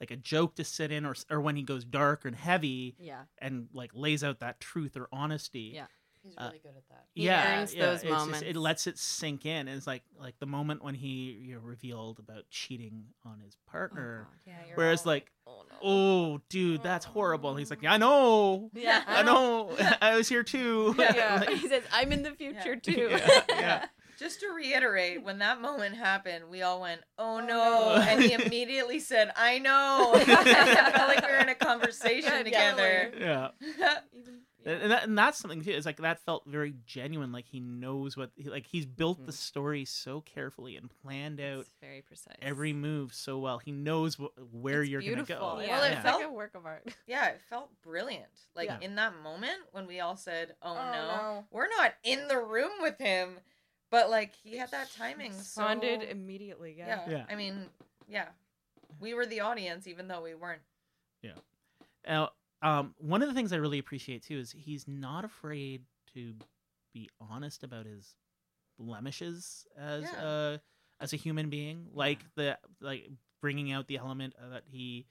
[0.00, 3.22] like a joke to sit in or or when he goes dark and heavy yeah
[3.38, 5.86] and like lays out that truth or honesty Yeah.
[6.22, 7.06] He's Uh, really good at that.
[7.14, 9.68] He yeah, earns yeah, those it's just- it lets it sink in.
[9.68, 14.26] It's like like the moment when he you know, revealed about cheating on his partner.
[14.28, 14.38] God.
[14.46, 15.76] Yeah, you're Whereas all like, oh no.
[15.82, 17.50] oh dude, that's horrible.
[17.50, 20.94] And he's like, yeah, I know, yeah I know, I was here too.
[20.98, 21.38] Yeah.
[21.46, 23.86] Like, he says i'm in the future too Yeah, yeah.
[24.18, 27.46] Just to reiterate, when that moment happened, we all went, "Oh, Oh, no.
[27.46, 27.94] no.
[28.06, 32.44] and he immediately said, "I know." I felt like we were in a conversation Good,
[32.44, 33.12] together.
[33.18, 33.48] yeah.
[34.60, 35.70] Even And, and that, and that's something too.
[35.72, 37.32] It's like that felt very genuine.
[37.32, 39.36] Like he knows what, he, like he's built the Mhm.
[39.36, 42.36] story so carefully and planned out It's very precise.
[42.42, 43.58] every move so well.
[43.58, 45.60] He knows wh- where It's you're gonna go.
[45.60, 45.68] Yeah.
[45.78, 46.86] Well, it it's felt- like a work of art.
[47.06, 48.30] Yeah, it felt brilliant.
[48.54, 48.78] Like Yeah.
[48.80, 51.46] in that moment when we all said, "Oh, Oh, no, no.
[51.50, 53.38] we're not in the room with him,"
[53.90, 55.32] but like he had that timing.
[55.32, 56.74] So Responded immediately.
[56.78, 57.04] yeah.
[57.06, 57.10] Yeah.
[57.18, 57.26] Yeah.
[57.28, 57.68] I mean,
[58.08, 58.28] yeah,
[59.00, 60.62] we were the audience, even though we weren't.
[61.22, 61.32] Yeah.
[62.06, 62.30] Now,
[62.62, 65.82] um, one of the things I really appreciate too is he's not afraid
[66.14, 66.34] to
[66.92, 68.14] be honest about his
[68.78, 70.22] blemishes as Yeah.
[70.54, 70.60] a
[71.00, 73.08] as a human being, like the like
[73.40, 75.06] bringing out the element that he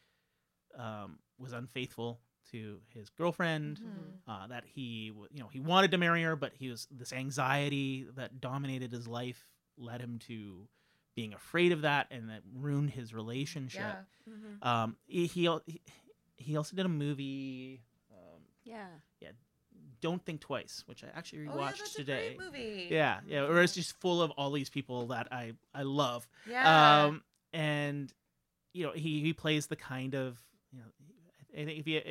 [0.77, 2.19] um, was unfaithful
[2.51, 3.77] to his girlfriend.
[3.79, 4.31] Mm-hmm.
[4.31, 8.05] Uh, that he, you know, he wanted to marry her, but he was this anxiety
[8.15, 9.43] that dominated his life
[9.77, 10.67] led him to
[11.15, 13.81] being afraid of that, and that ruined his relationship.
[13.81, 14.33] Yeah.
[14.33, 14.67] Mm-hmm.
[14.67, 15.49] Um, he he
[16.39, 18.87] he- he also did a movie, um, Yeah.
[20.01, 22.27] Don't Think Twice, which I actually rewatched Oh, yeah, that's today.
[22.33, 22.87] a great movie.
[22.89, 26.25] Yeah, yeah, where it's just full of all these people that I I love.
[26.49, 27.03] Yeah.
[27.05, 28.13] Um, and
[28.71, 30.85] you know he he plays the kind of you know
[31.51, 32.01] if you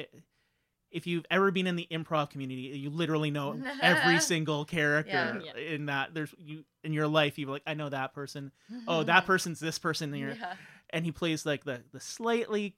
[0.91, 5.57] if you've ever been in the improv community, you literally know every single character Yeah.
[5.57, 6.12] in that.
[6.12, 7.38] There's you in your life.
[7.38, 8.53] You're like, I know that person.
[8.87, 10.12] Oh, that person's this person.
[10.12, 10.57] And, you're, Yeah.
[10.91, 12.77] and he plays like the the slightly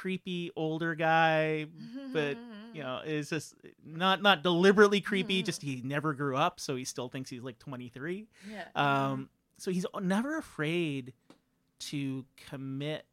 [0.00, 1.66] creepy older guy,
[2.12, 2.36] but
[2.72, 5.42] you know, is just not not deliberately creepy.
[5.42, 8.26] Just he never grew up, so he still thinks he's like 23.
[8.50, 8.64] yeah.
[8.74, 11.12] Um, so he's never afraid
[11.80, 13.04] to commit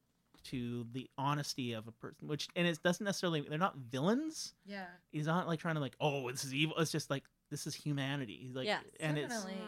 [0.43, 4.54] to the honesty of a person, which and it doesn't necessarily they're not villains.
[4.65, 4.86] yeah.
[5.12, 6.78] He's not like trying to like, oh, this is evil.
[6.78, 8.39] It's just like this is humanity.
[8.41, 9.62] He's like, Yes, and it's definitely.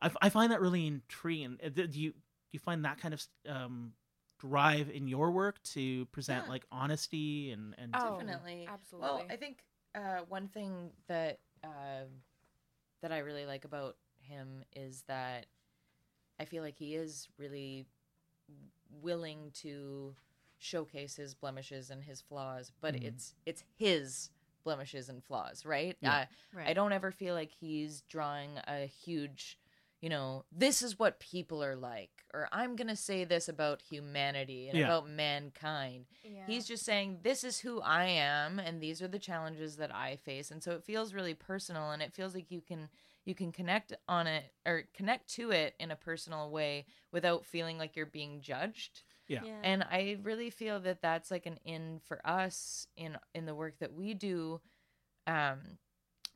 [0.00, 1.58] I, I find that really intriguing.
[1.64, 2.12] Uh, Do you do
[2.52, 3.92] you find that kind of um,
[4.38, 6.50] drive in your work to present Yeah.
[6.52, 8.68] like honesty and and Oh, Definitely.
[8.68, 9.08] absolutely.
[9.08, 12.08] Well, I think uh, one thing that um
[13.02, 15.46] that I really like about him is that
[16.40, 17.86] I feel like he is really
[19.02, 20.14] willing to
[20.58, 23.04] showcase his blemishes and his flaws, but Mhm.
[23.06, 24.30] it's it's his
[24.64, 25.96] blemishes and flaws, right?
[26.00, 26.12] Yeah.
[26.12, 26.68] Uh, Right.
[26.68, 29.58] I don't ever feel like he's drawing a huge,
[30.04, 33.80] you know, this is what people are like, or I'm going to say this about
[33.80, 34.84] humanity and Yeah.
[34.84, 36.04] about mankind.
[36.22, 36.44] yeah.
[36.46, 40.16] He's just saying, this is who I am, and these are the challenges that I
[40.16, 40.50] face.
[40.50, 42.88] And so it feels really personal, and it feels like you can.
[43.26, 47.78] You can connect on it or connect to it in a personal way without feeling
[47.78, 49.40] like you're being judged Yeah.
[49.62, 53.78] and i really feel that that's like an in for us in in the work
[53.78, 54.60] that we do
[55.26, 55.78] um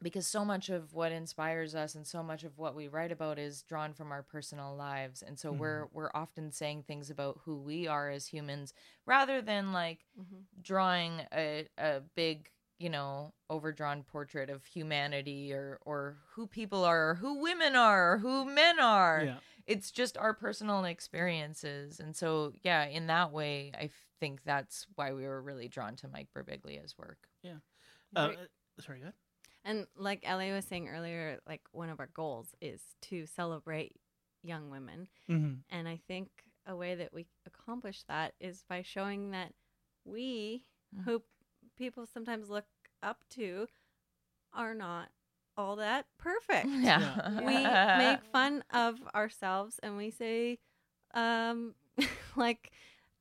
[0.03, 3.39] because so much of what inspires us and so much of what we write about
[3.39, 5.23] is drawn from our personal lives.
[5.23, 8.73] And so we're we're often saying things about who we are as humans
[9.07, 10.45] rather than like Mhm.
[10.63, 17.11] drawing a, a big you know overdrawn portrait of humanity or or who people are
[17.11, 19.23] or who women are or who men are.
[19.25, 19.39] Yeah.
[19.67, 21.99] it's just our personal experiences.
[22.01, 25.97] And so yeah in that way i f- think that's why we were really drawn
[25.97, 27.29] to mike birbiglia's work.
[27.43, 27.59] Yeah.
[28.17, 28.33] Uh,
[28.81, 29.15] sorry, go ahead.
[29.69, 33.97] And like Ellie was saying earlier, like one of our goals is to celebrate
[34.43, 35.09] young women.
[35.31, 35.55] Mm-hmm.
[35.71, 36.31] And I think
[36.67, 39.53] a way that we accomplish that is by showing that
[40.05, 40.65] we,
[40.97, 41.05] Mm.
[41.05, 41.23] who
[41.77, 42.65] people sometimes look
[43.03, 43.67] up to,
[44.55, 45.11] are not
[45.55, 46.67] all that perfect.
[46.81, 47.55] yeah we
[48.05, 50.59] make fun of ourselves and we say,
[51.13, 51.75] um,
[52.37, 52.73] like,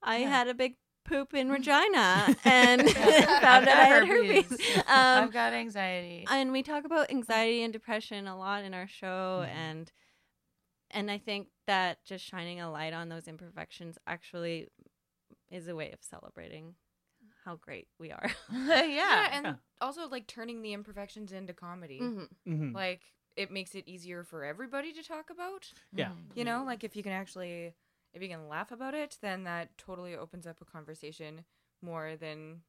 [0.02, 0.30] I Yeah.
[0.30, 0.76] had a big
[1.08, 4.52] poop in Regina and found out I had herpes.
[4.88, 8.88] Um, i've got anxiety and we talk about anxiety and depression a lot in our
[8.88, 9.50] show Mhm.
[9.56, 9.92] and
[10.92, 14.68] and i think that just shining a light on those imperfections actually
[15.50, 16.76] is a way of celebrating
[17.46, 19.54] how great we are yeah, yeah, and Yeah.
[19.82, 22.00] also like turning the imperfections into comedy.
[22.02, 22.28] Mhm.
[22.48, 22.76] Mm-hmm.
[22.76, 23.02] Like
[23.38, 25.72] it makes it easier for everybody to talk about.
[25.94, 26.08] Yeah.
[26.10, 26.36] Mm.
[26.36, 27.74] You know, like if you can actually
[28.18, 31.46] if you can laugh about it, then that totally opens up a conversation
[31.82, 32.62] more than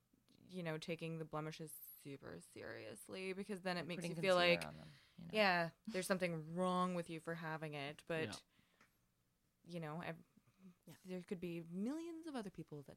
[0.51, 1.71] you know taking the blemishes
[2.05, 4.75] super seriously because then it makes Putting you feel like them,
[5.19, 5.31] you know?
[5.33, 8.33] yeah, there's something wrong with you for having it, but Yeah.
[9.67, 10.15] you know, ev-
[11.07, 12.97] there could be millions of other people that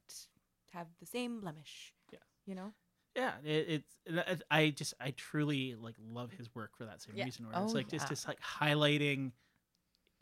[0.72, 1.92] have the same blemish.
[2.12, 2.18] Yeah.
[2.46, 2.72] You know?
[3.16, 7.16] Yeah, it, it's it- I just I truly like love his work for that same
[7.16, 7.24] Yeah.
[7.24, 7.46] reason.
[7.46, 8.08] Where it's Oh, like just yeah.
[8.08, 9.32] just like highlighting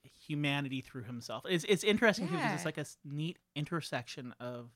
[0.04, 1.44] humanity through himself.
[1.48, 4.70] It's it's interesting too because it's like a neat intersection of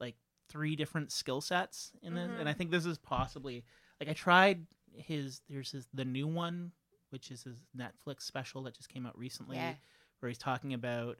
[0.00, 0.16] like
[0.48, 2.56] three different skill sets in this, and I Mhm.
[2.58, 3.64] think this is possibly
[4.00, 6.72] like I tried his there's his the new one
[7.10, 9.74] which is his Netflix special that just came out recently Yeah.
[10.18, 11.18] where he's talking about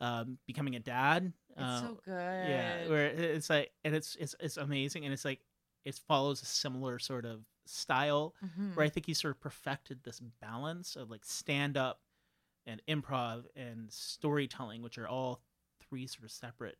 [0.00, 1.32] um, becoming a dad.
[1.50, 5.24] it's uh, so good yeah, where it's like, and it's it's it's amazing, and it's
[5.24, 5.40] like
[5.84, 8.74] it follows a similar sort of style Mhm.
[8.74, 12.00] where I think he sort of perfected this balance of like stand up
[12.66, 15.40] and improv and storytelling, which are all
[15.80, 16.78] three sort of separate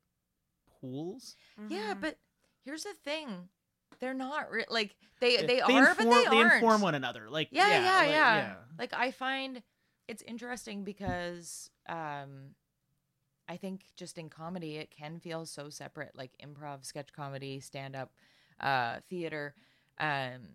[0.81, 1.37] pools.
[1.69, 2.01] Yeah, Mhm.
[2.01, 2.19] but
[2.65, 3.49] here's the thing.
[4.01, 6.55] They're not re- like they Yeah, they, are, inform, but they, aren't.
[6.55, 7.31] inform one another.
[7.31, 8.11] Like yeah, yeah, yeah, like,
[8.45, 9.63] yeah, Like I find
[10.09, 12.55] it's interesting because um
[13.49, 17.95] I think just in comedy it can feel so separate, like improv, sketch comedy, stand
[17.95, 18.13] up,
[18.61, 19.55] uh, theater.
[19.99, 20.49] Um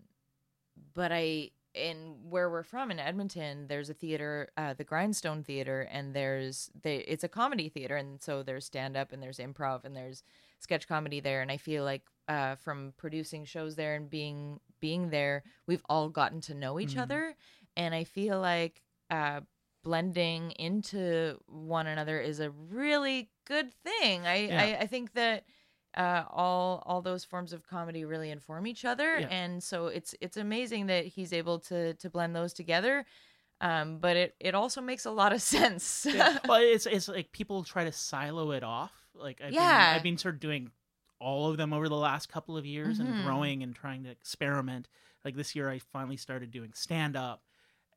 [0.94, 5.88] but I in where we're from in Edmonton, there's a theater, uh, the Grindstone Theater,
[5.92, 9.86] and there's they it's a comedy theater, and so there's stand up and there's improv
[9.86, 10.24] and there's
[10.60, 15.10] sketch comedy there, and I feel like uh, from producing shows there and being being
[15.10, 17.02] there, we've all gotten to know each Mhm.
[17.04, 17.36] other,
[17.78, 19.42] and I feel like uh,
[19.84, 24.26] blending into one another is a really good thing.
[24.28, 24.62] I Yeah.
[24.62, 25.46] I, I think that
[26.00, 29.28] uh, all all those forms of comedy really inform each other, Yeah.
[29.28, 33.06] and so it's it's amazing that he's able to to blend those together.
[33.62, 36.06] Um, but it it also makes a lot of sense.
[36.10, 36.38] yeah.
[36.48, 38.94] Well, it's it's like people try to silo it off.
[39.14, 39.88] Like I've Yeah.
[39.90, 40.72] been, I've been sort of doing
[41.20, 43.06] all of them over the last couple of years Mhm.
[43.06, 44.88] and growing and trying to experiment.
[45.26, 47.44] Like this year, I finally started doing stand up,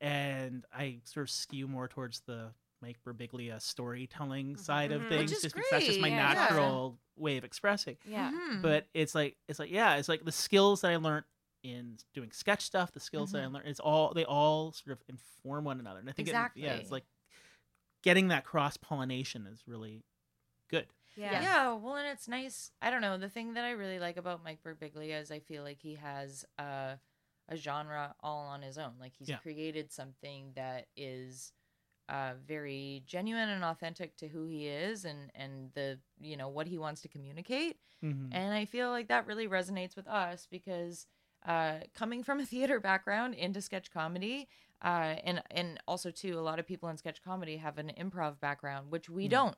[0.00, 5.08] and I sort of skew more towards the Mike Birbiglia storytelling side of Mhm.
[5.08, 6.34] things, Which is just because that's just my yeah.
[6.34, 7.96] natural way of expressing.
[8.04, 8.30] yeah.
[8.32, 8.60] Mhm.
[8.62, 11.24] But it's like it's like yeah, it's like the skills that I learned
[11.62, 13.52] in doing sketch stuff, the skills that I Mhm.
[13.54, 16.74] learned, it's all they all sort of inform one another, and I think it, yeah,
[16.74, 17.06] it's like
[18.02, 20.02] getting that cross pollination is really
[20.68, 20.88] good.
[21.14, 21.40] Yeah.
[21.42, 21.72] yeah.
[21.74, 22.72] well, and it's nice.
[22.80, 23.16] I don't know.
[23.18, 26.44] The thing that I really like about Mike Birbiglia is I feel like he has
[26.58, 26.96] uh,
[27.48, 28.94] a genre all on his own.
[28.98, 29.36] Like he's Yeah.
[29.38, 31.52] created something that is
[32.08, 36.66] uh, very genuine and authentic to who he is and and the you know what
[36.66, 37.78] he wants to communicate.
[38.04, 38.32] Mm-hmm.
[38.32, 41.06] And I feel like that really resonates with us because
[41.46, 44.48] uh, coming from a theater background into sketch comedy,
[44.82, 48.40] uh, and and also too, a lot of people in sketch comedy have an improv
[48.40, 49.30] background, which we Mm.
[49.30, 49.56] don't.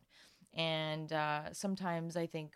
[0.57, 2.53] And uh, sometimes I think,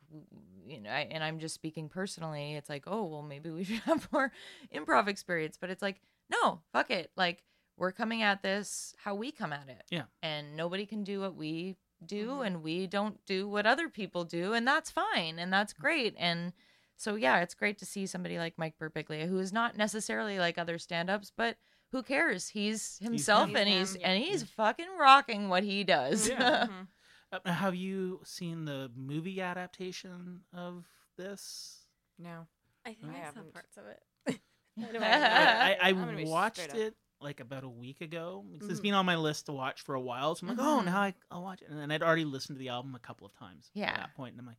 [0.64, 2.54] you know, I, and I'm just speaking personally.
[2.54, 4.30] It's like, oh, well, maybe we should have more
[4.72, 5.58] improv experience.
[5.60, 7.10] But it's like, no, fuck it.
[7.16, 7.42] Like
[7.78, 9.84] we're coming at this how we come at it.
[9.90, 10.04] Yeah.
[10.22, 12.46] And nobody can do what we do, Mhm.
[12.46, 16.14] and we don't do what other people do, and that's fine, and that's great.
[16.18, 16.52] And
[16.96, 20.58] so yeah, it's great to see somebody like Mike Birbiglia, who is not necessarily like
[20.58, 21.56] other stand-ups, but
[21.92, 22.48] who cares?
[22.48, 23.56] He's himself, him.
[23.56, 26.28] and He's he's him, and he's fucking rocking what he does.
[26.28, 26.66] Yeah.
[26.68, 26.88] Mhm.
[27.30, 30.86] Uh, have you seen the movie adaptation of
[31.18, 31.84] this?
[32.18, 32.46] No.
[32.86, 33.52] I think I I, saw haven't.
[33.52, 34.02] parts of it.
[34.78, 36.76] I, I, I I'm gonna be watched straight up.
[36.76, 38.44] it like about a week ago.
[38.52, 38.82] because It's Mhm.
[38.84, 40.34] been on my list to watch for a while.
[40.34, 40.84] So I'm like, oh, Mhm.
[40.86, 41.68] now I, I'll watch it.
[41.68, 43.90] And then I'd already listened to the album a couple of times Yeah.
[43.90, 44.58] at that point, and I'm like,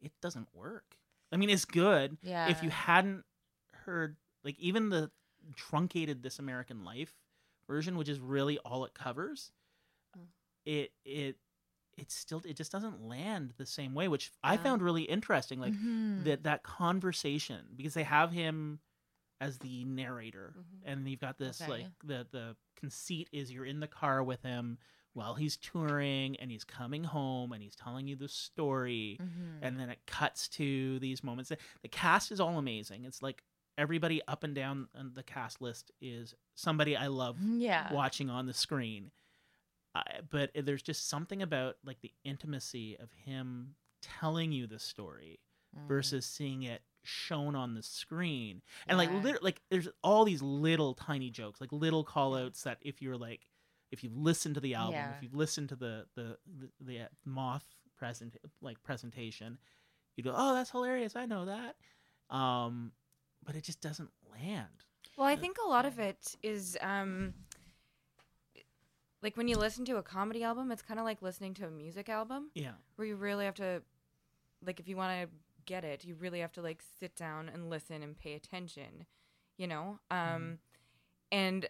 [0.00, 0.96] it doesn't work.
[1.32, 2.18] I mean, it's good.
[2.22, 2.48] yeah.
[2.48, 3.24] If you hadn't
[3.72, 5.10] heard, like, even the
[5.56, 7.14] truncated This American Life
[7.66, 9.52] version, which is really all it covers,
[10.18, 10.26] Mm.
[10.64, 11.38] it it
[11.96, 15.60] it still it just doesn't land the same way, which I found really interesting.
[15.60, 16.24] Like Mhm.
[16.24, 18.80] that that conversation because they have him
[19.40, 20.80] as the narrator Mhm.
[20.84, 21.70] and you've got this Okay.
[21.70, 24.78] like the the conceit is you're in the car with him
[25.12, 29.58] while he's touring and he's coming home and he's telling you the story Mhm.
[29.62, 31.50] and then it cuts to these moments
[31.82, 33.42] the cast is all amazing it's like
[33.78, 37.92] everybody up and down the cast list is somebody i love yeah.
[37.92, 39.10] watching on the screen.
[40.30, 45.40] But there's just something about like the intimacy of him telling you the story
[45.76, 45.86] Mm.
[45.86, 48.62] versus seeing it shown on the screen.
[48.86, 49.20] And like Yeah.
[49.22, 53.16] lit- like there's all these little tiny jokes, like little call outs that if you're
[53.16, 53.46] like
[53.90, 55.16] if you've listened to the album, Yeah.
[55.16, 57.64] if you've listened to the the the, the uh, moth
[57.96, 59.58] present like presentation,
[60.16, 61.16] you go, "Oh, that's hilarious.
[61.16, 61.76] I know that."
[62.34, 62.92] Um
[63.42, 64.84] but it just doesn't land.
[65.16, 67.34] Well, I think a lot of it is um
[69.22, 71.70] like when you listen to a comedy album, it's kind of like listening to a
[71.70, 72.72] music album Yeah.
[72.96, 73.82] where you really have to
[74.64, 77.68] like if you want to get it, you really have to like sit down and
[77.70, 79.06] listen and pay attention,
[79.56, 79.98] you know?
[80.10, 80.58] Um
[81.32, 81.68] and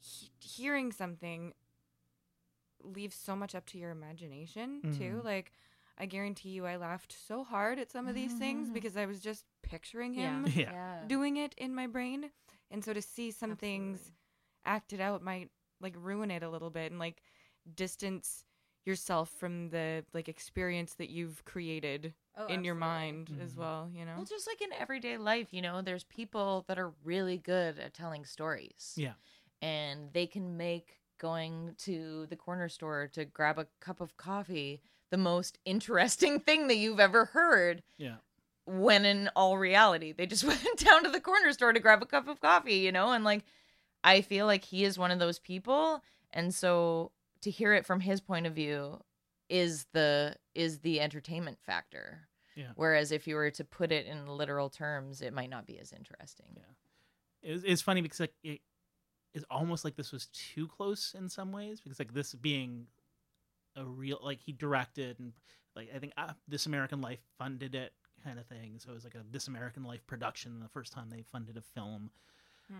[0.00, 1.52] he- hearing something
[2.82, 5.20] leaves so much up to your imagination too.
[5.20, 5.24] Mhm.
[5.24, 5.52] Like
[5.98, 9.20] I guarantee you I laughed so hard at some of these things because I was
[9.20, 10.72] just picturing him Yeah.
[10.72, 11.04] yeah.
[11.06, 12.30] doing it in my brain
[12.70, 14.12] and so to see some things
[14.64, 17.22] acted out might like ruin it a little bit and like
[17.74, 18.44] distance
[18.84, 23.58] yourself from the like experience that you've created Oh, in your mind as Mhm.
[23.58, 26.92] well you know Well, just like in everyday life, you know, there's people that are
[27.04, 28.94] really good at telling stories.
[28.96, 29.14] Yeah.
[29.62, 34.80] And they can make going to the corner store to grab a cup of coffee
[35.10, 37.82] the most interesting thing that you've ever heard.
[37.98, 38.16] Yeah.
[38.64, 42.06] when in all reality they just went down to the corner store to grab a
[42.06, 43.44] cup of coffee you know and like
[44.04, 46.02] i feel like he is one of those people
[46.32, 47.10] and so
[47.42, 49.00] to hear it from his point of view
[49.48, 52.70] is the is the entertainment factor Yeah.
[52.76, 55.92] whereas if you were to put it in literal terms it might not be as
[55.92, 56.62] interesting Yeah.
[57.42, 58.60] It's, it's funny because like it
[59.32, 62.86] is almost like this was too close in some ways because like this being
[63.76, 65.32] a real like he directed and
[65.76, 67.92] like I think uh, This American Life funded it
[68.24, 68.78] kind of thing.
[68.78, 71.62] So it was like a This American Life production the first time they funded a
[71.62, 72.10] film.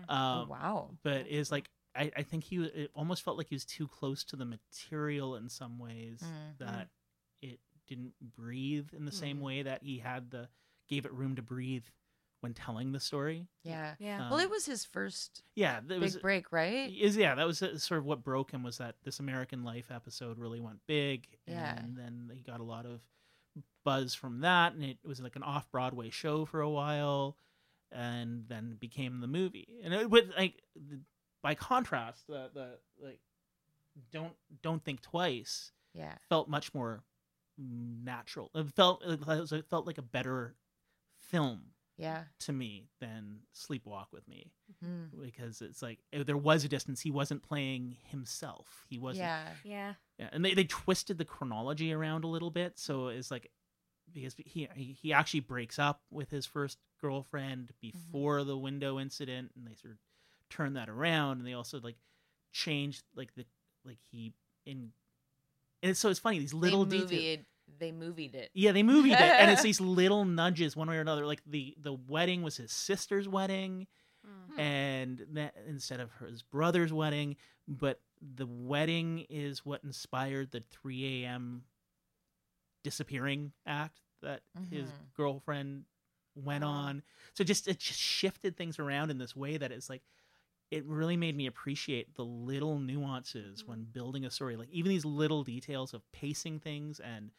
[0.09, 3.55] Oh, Um, wow But is like I, I think he it almost felt like he
[3.55, 6.57] was too close to the material in some ways Mm.
[6.59, 6.89] that
[7.41, 9.41] it didn't breathe in the same Mm.
[9.41, 10.47] way that he had the
[10.87, 11.85] gave it room to breathe
[12.41, 13.47] when telling the story.
[13.63, 14.29] yeah Yeah.
[14.29, 17.45] well Um, it was his first Yeah, there big was break right is yeah that
[17.45, 20.79] was uh, sort of what broke him was that this American Life episode really went
[20.87, 21.77] big, Yeah.
[21.77, 23.01] and then he got a lot of
[23.83, 27.37] buzz from that, and it was like an off Broadway show for a while,
[27.91, 29.79] and then became the movie.
[29.83, 31.01] And it was like the-
[31.41, 33.19] by contrast, the the like
[34.11, 37.03] don't don't think twice yeah felt much more
[37.57, 38.49] natural.
[38.55, 40.55] It felt it felt like a better
[41.19, 41.61] film
[41.97, 44.51] yeah to me than Sleepwalk with Me
[44.83, 45.09] Mm.
[45.21, 47.01] because it's like eh, there was a distance.
[47.01, 48.85] He wasn't playing himself.
[48.89, 49.25] He wasn't.
[49.25, 49.93] yeah Yeah.
[50.17, 53.51] Yeah, and they, they twisted the chronology around a little bit, so it's like
[54.13, 59.51] because he he he actually breaks up with his first girlfriend before the window incident,
[59.55, 59.99] and they sort of
[60.51, 61.95] turn that around, and they also like
[62.51, 63.45] changed like the
[63.85, 64.33] like he
[64.65, 64.91] in.
[65.83, 67.45] And it's, so it's funny these little they details.
[67.79, 71.01] they movied it Yeah, they movied it, and it's these little nudges, one way or
[71.01, 71.25] another.
[71.25, 73.87] Like the the wedding was his sister's wedding,
[74.23, 74.59] Mm.
[74.59, 77.37] and that instead of her, his brother's wedding,
[77.67, 81.63] but the wedding is what inspired the 3 a.m.
[82.83, 85.13] disappearing act that his Mhm.
[85.15, 85.85] girlfriend
[86.35, 86.67] went Oh.
[86.67, 87.03] on.
[87.33, 90.03] So just it just shifted things around in this way that it's like
[90.71, 94.55] it really made me appreciate the little nuances when building a story.
[94.55, 97.31] Like even these little details of pacing things and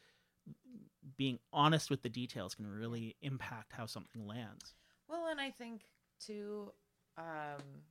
[1.17, 4.73] being honest with the details can really impact how something lands.
[5.07, 5.81] Well, and I think
[6.19, 6.71] too,
[7.17, 7.83] um,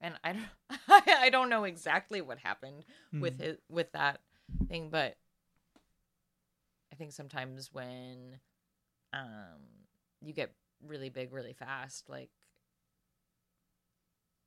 [0.00, 0.48] and I don't,
[0.88, 2.84] I don't know exactly what happened
[3.20, 3.42] with Mhm.
[3.42, 4.20] his with that
[4.68, 5.16] thing, but
[6.92, 8.38] I think sometimes when,
[9.12, 9.60] um,
[10.20, 10.52] you get
[10.86, 12.30] really big really fast, like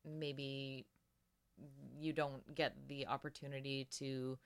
[0.05, 0.85] maybe
[1.99, 4.37] you don't get the opportunity to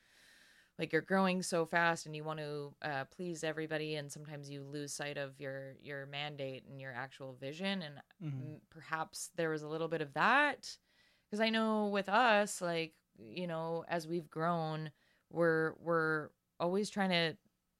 [0.79, 4.63] like you're growing so fast and you want to uh, please everybody and sometimes you
[4.63, 8.59] lose sight of your your mandate and your actual vision and Mhm.
[8.69, 10.77] perhaps there was a little bit of that
[11.25, 14.91] because i know with us like you know as we've grown
[15.31, 16.29] we're we're
[16.59, 17.35] always trying to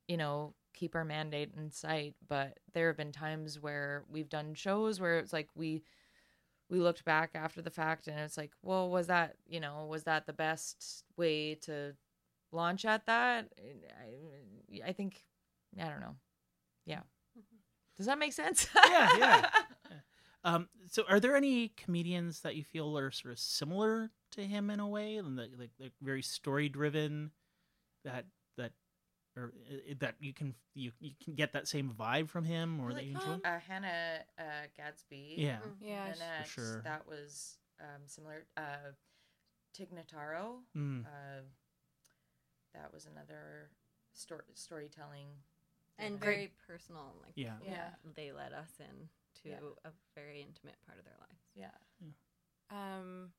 [0.08, 4.54] you know keep our mandate in sight but there have been times where we've done
[4.54, 5.82] shows where it's like we
[6.70, 10.04] we looked back after the fact and it's like well was that you know was
[10.04, 11.96] that the best way to
[12.52, 13.52] launch at that?
[13.60, 15.24] I, I think
[15.80, 16.16] i don't know.
[16.86, 17.02] Yeah.
[17.98, 18.68] Does that make sense?
[18.90, 19.50] Yeah, yeah.
[20.44, 24.70] Um, so, are there any comedians that you feel are sort of similar to him
[24.70, 27.32] in a way, and that like, like very story driven,
[28.04, 28.26] that
[29.38, 32.90] or uh, that you can you, you can get that same vibe from him, or
[32.90, 33.40] that Like, you enjoy?
[33.50, 34.44] uh, hannah uh,
[34.78, 36.14] gadsby yeah, Yeah.
[36.14, 36.82] sh- Nanette, sure.
[36.84, 38.92] that was um, similar uh
[39.74, 41.06] Tig Notaro Mm.
[41.06, 41.42] uh,
[42.74, 43.70] that was another
[44.14, 45.28] stor- storytelling
[45.98, 47.16] and Very- very personal.
[47.22, 47.56] Like Yeah.
[47.66, 47.90] Yeah.
[48.16, 49.10] they let us in
[49.44, 49.60] to Yeah.
[49.86, 51.42] a very intimate part of their lives.
[51.56, 51.72] yeah
[52.70, 53.34] Um,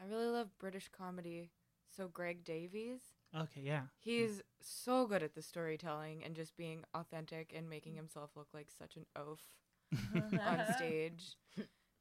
[0.00, 1.50] I really love British comedy.
[1.96, 7.52] So Greg Davies, Okay, yeah, he's so good at the storytelling and just being authentic
[7.54, 9.40] and making himself look like such an oaf
[10.14, 11.36] on stage.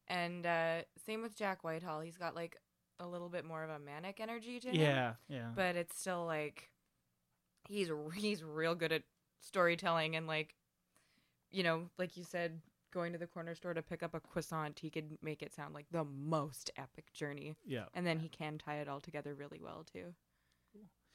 [0.07, 2.01] And uh, same with Jack Whitehall.
[2.01, 2.57] He's got like
[2.99, 4.75] a little bit more of a manic energy to him.
[4.75, 5.47] yeah, yeah.
[5.55, 6.69] but it's still like
[7.67, 9.03] he's he's real good at
[9.41, 10.55] storytelling and like
[11.51, 12.61] you know like you said
[12.93, 15.73] going to the corner store to pick up a croissant he could make it sound
[15.73, 17.85] like the most epic journey yeah.
[17.93, 20.13] and then he can tie it all together really well too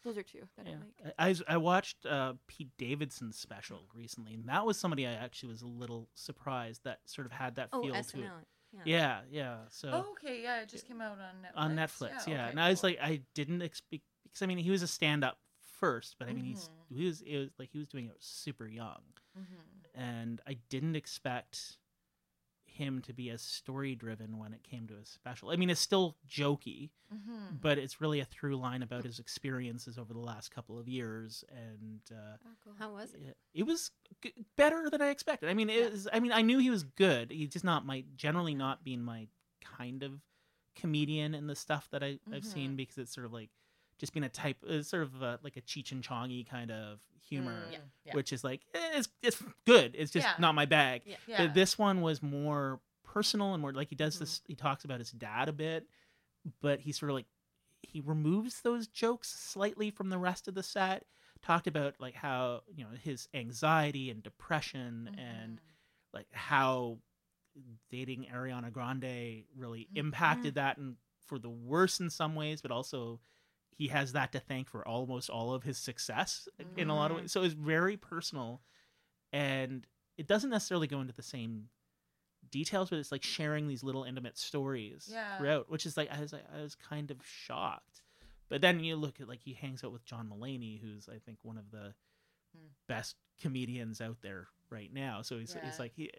[0.05, 0.77] those are two that Yeah.
[1.19, 5.13] i like I, I watched uh, Pete Davidson's special recently, and that was somebody I
[5.13, 8.21] actually was a little surprised that sort of had that Oh, feel to SNL.
[8.41, 8.47] it.
[8.73, 8.81] Yeah.
[8.85, 9.57] Yeah, yeah.
[9.71, 12.35] So oh, okay yeah it just came out on netflix on Netflix, yeah.
[12.43, 15.39] okay, and I was like, I didn't expect because I mean he was a stand-up
[15.81, 16.97] first, but I mean he's Mhm.
[16.97, 19.03] he was it was like he was doing it super young,
[19.39, 19.45] Mhm.
[19.95, 21.79] and I didn't expect
[22.79, 25.51] him to be as story-driven when it came to his special.
[25.51, 27.61] I mean, it's still jokey, Mhm.
[27.61, 31.45] but it's really a through line about his experiences over the last couple of years,
[31.51, 32.73] and uh, oh, cool.
[32.79, 33.21] How was it?
[33.21, 33.91] it, it was
[34.23, 35.49] g- better than I expected.
[35.51, 37.31] I mean, it was, I mean, I knew he was good.
[37.31, 39.29] He's just not my generally not being my
[39.61, 40.21] kind of
[40.75, 43.51] comedian in the stuff that I, I've seen because it's sort of like
[43.99, 47.01] just being a type, it's sort of a, like a Cheech and Chongy kind of
[47.29, 48.13] humor, Mm, yeah, yeah.
[48.15, 49.95] which is like eh, it's it's good.
[49.99, 50.35] It's just Yeah.
[50.39, 51.03] not my bag.
[51.47, 54.23] But this one was more personal and more like he does Mm-hmm.
[54.25, 54.43] this.
[54.47, 55.87] He talks about his dad a bit,
[56.61, 57.27] but he sort of like
[57.83, 61.05] he removes those jokes slightly from the rest of the set.
[61.43, 65.65] Talked about like how you know his anxiety and depression and Mm-hmm.
[66.15, 66.99] like how
[67.91, 69.99] dating Ariana Grande really Mm-hmm.
[69.99, 70.97] impacted that and
[71.27, 73.21] for the worse in some ways, but also
[73.79, 77.17] he has that to thank for almost all of his success in a lot of
[77.17, 77.23] Mm-hmm.
[77.25, 77.33] ways.
[77.33, 78.61] So it's very personal
[79.33, 81.69] and it doesn't necessarily go into the same
[82.51, 85.37] details, but it's like sharing these little intimate stories Yeah.
[85.39, 88.03] throughout, which is like I was I was kind of shocked.
[88.49, 91.39] But then you look at like he hangs out with John Mulaney, who's I think
[91.43, 91.95] one of the
[92.57, 92.69] Hmm.
[92.89, 95.21] best comedians out there right now.
[95.23, 95.65] So he's Yeah.
[95.67, 96.11] he's like he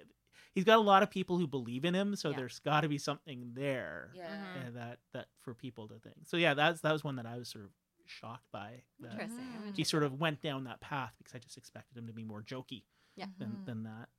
[0.53, 2.15] he's got a lot of people who believe in him.
[2.15, 2.37] So Yeah.
[2.37, 4.35] there's got to be something there Yeah.
[4.55, 4.67] Mhm.
[4.67, 6.27] uh, that that for people to think.
[6.27, 7.71] So yeah, that's that was one that I was sort of
[8.05, 8.83] shocked by.
[8.99, 9.45] That Interesting.
[9.55, 12.13] I'm gonna he sort of went down that path because I just expected him to
[12.13, 12.83] be more jokey
[13.15, 13.27] Yeah.
[13.37, 13.65] than Mhm.
[13.65, 14.09] than that.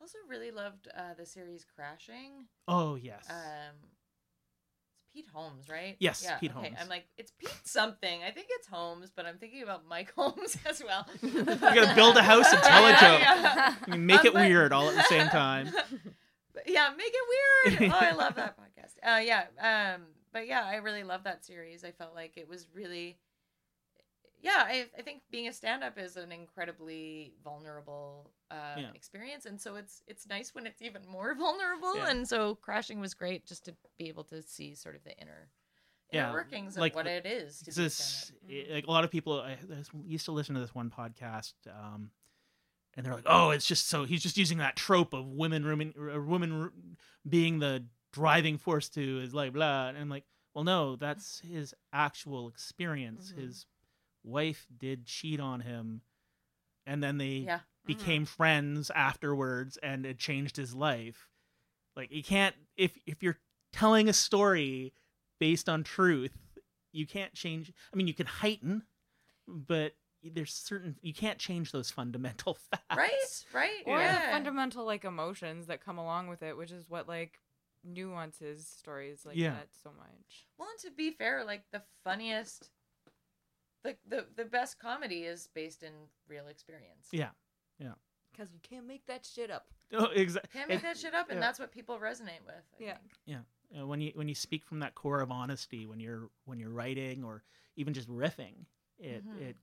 [0.00, 2.46] I also, really loved uh, the series Crashing.
[2.68, 3.28] Oh yes.
[3.30, 3.97] Um, it's
[5.12, 5.96] Pete Holmes, right?
[5.98, 6.66] Yes, yeah, Pete okay.
[6.68, 6.78] Holmes.
[6.80, 8.22] I'm like, it's Pete something.
[8.22, 11.06] I think it's Holmes, but I'm thinking about Mike Holmes as well.
[11.22, 13.20] you gotta build a house and tell a joke.
[13.20, 13.74] yeah.
[13.84, 15.70] Can make Um, it but- weird all at the same time.
[16.66, 17.92] Yeah, make it weird.
[17.92, 18.96] Oh, I love that podcast.
[19.00, 19.44] Uh, yeah,
[19.94, 20.02] um,
[20.32, 21.84] but yeah, I really love that series.
[21.84, 23.16] I felt like it was really,
[24.40, 24.64] yeah.
[24.66, 28.90] I, I think being a stand-up is an incredibly vulnerable uh, Yeah.
[28.94, 31.96] experience, and so it's it's nice when it's even more vulnerable.
[31.96, 32.10] Yeah.
[32.10, 35.48] And so crashing was great just to be able to see sort of the inner,
[36.12, 38.50] inner workings of like what the- it is this, stand-up.
[38.50, 41.52] it- like a lot of people I, I used to listen to this one podcast,
[41.68, 42.10] um,
[42.96, 45.94] and they're like, "Oh, it's just so he's just using that trope of women, women,
[45.98, 46.72] or women r-
[47.28, 50.24] being the driving force to his life." Blah, and I'm like,
[50.54, 53.32] "Well, no, that's his actual experience.
[53.32, 53.42] Mhm.
[53.42, 53.66] His
[54.28, 56.02] wife did cheat on him,
[56.86, 57.56] and then they Yeah.
[57.58, 57.86] Mm-hmm.
[57.86, 61.28] became friends afterwards, and it changed his life.
[61.96, 63.38] Like you can't if if you're
[63.72, 64.92] telling a story
[65.40, 66.36] based on truth,
[66.92, 67.72] you can't change.
[67.92, 68.82] I mean, you can heighten,
[69.46, 72.96] but there's certain you can't change those fundamental facts.
[72.96, 73.82] Right, right.
[73.86, 74.14] or yeah.
[74.14, 77.40] the fundamental like emotions that come along with it, which is what like
[77.84, 79.50] nuances stories like Yeah.
[79.52, 80.46] that so much.
[80.58, 82.70] Well, and to be fair, like the funniest,
[83.84, 85.92] the the the best comedy is based in
[86.28, 87.08] real experience.
[87.12, 87.30] Yeah.
[87.78, 87.92] Yeah.
[88.32, 89.66] Because you can't make that shit up.
[89.92, 90.50] Oh, exactly.
[90.52, 91.46] Can't make that shit up, and yeah.
[91.46, 92.62] that's what people resonate with.
[92.78, 92.96] I Yeah.
[93.26, 93.44] think.
[93.80, 96.70] uh, when you when you speak from that core of honesty when you're when you're
[96.70, 97.42] writing or
[97.76, 98.64] even just riffing
[98.98, 99.40] it Mhm.
[99.42, 99.56] it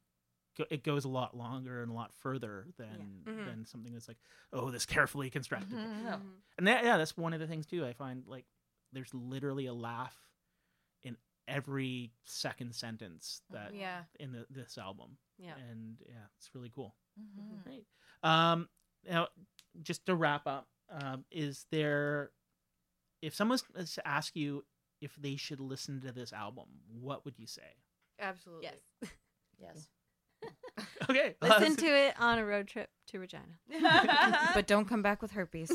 [0.70, 3.46] it goes a lot longer and a lot further than Mhm.
[3.46, 4.20] than something that's like
[4.54, 6.04] oh this carefully constructed Mhm.
[6.04, 6.22] No.
[6.58, 8.46] and that, yeah that's one of the things too i find like
[8.94, 10.35] there's literally a laugh in
[11.48, 14.04] every second sentence that Yeah.
[14.20, 15.54] in the, this album Yeah.
[15.70, 17.64] and yeah it's really cool Mhm.
[17.64, 17.86] Great.
[18.24, 18.68] Um,
[19.08, 19.28] now,
[19.82, 22.32] just to wrap up, um, is there,
[23.22, 24.66] if someone was to ask you
[25.00, 27.76] if they should listen to this album, what would you say?
[28.20, 28.70] Absolutely.
[29.02, 29.12] Yes.
[29.62, 29.88] Yes.
[31.10, 31.36] Okay.
[31.42, 33.44] Listen to it on a road trip to Regina.
[34.54, 35.70] But don't come back with herpes.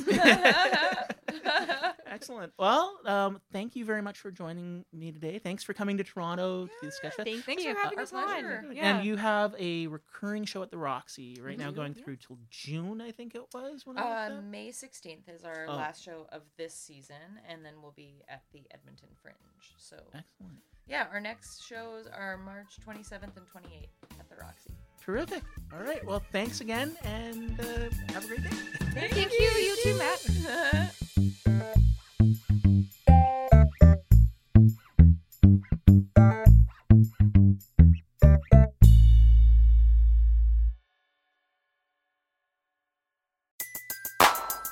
[2.07, 2.53] Excellent.
[2.59, 5.39] Well, um, thank you very much for joining me today.
[5.39, 7.29] Thanks for coming to Toronto to the Sketch Fest.
[7.29, 7.75] Thank Thanks you.
[7.75, 8.73] for having Our us on.
[8.75, 8.97] Yeah.
[8.97, 11.75] And you have a recurring show at the Roxy right now, Mhm.
[11.77, 12.05] going Yeah.
[12.05, 13.87] through till June, I think it was.
[13.87, 14.45] When Uh, up.
[14.45, 15.75] May 16th is our Oh.
[15.77, 19.37] last show of this season, and then we'll be at the Edmonton Fringe.
[19.79, 20.63] So, Excellent.
[20.87, 24.71] yeah, our next shows are March 27th and 28th at the Roxy.
[25.05, 25.43] Terrific.
[25.73, 26.05] All right.
[26.05, 27.65] Well, thanks again, and uh,
[28.13, 28.51] have a great day.
[28.93, 29.49] Thank, you.
[29.49, 30.95] You too, Matt.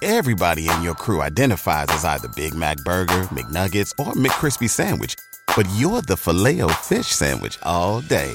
[0.01, 5.15] Everybody in your crew identifies as either Big Mac Burger, McNuggets, or McCrispy Sandwich.
[5.57, 8.35] But you're the Filet-O-Fish Sandwich all day.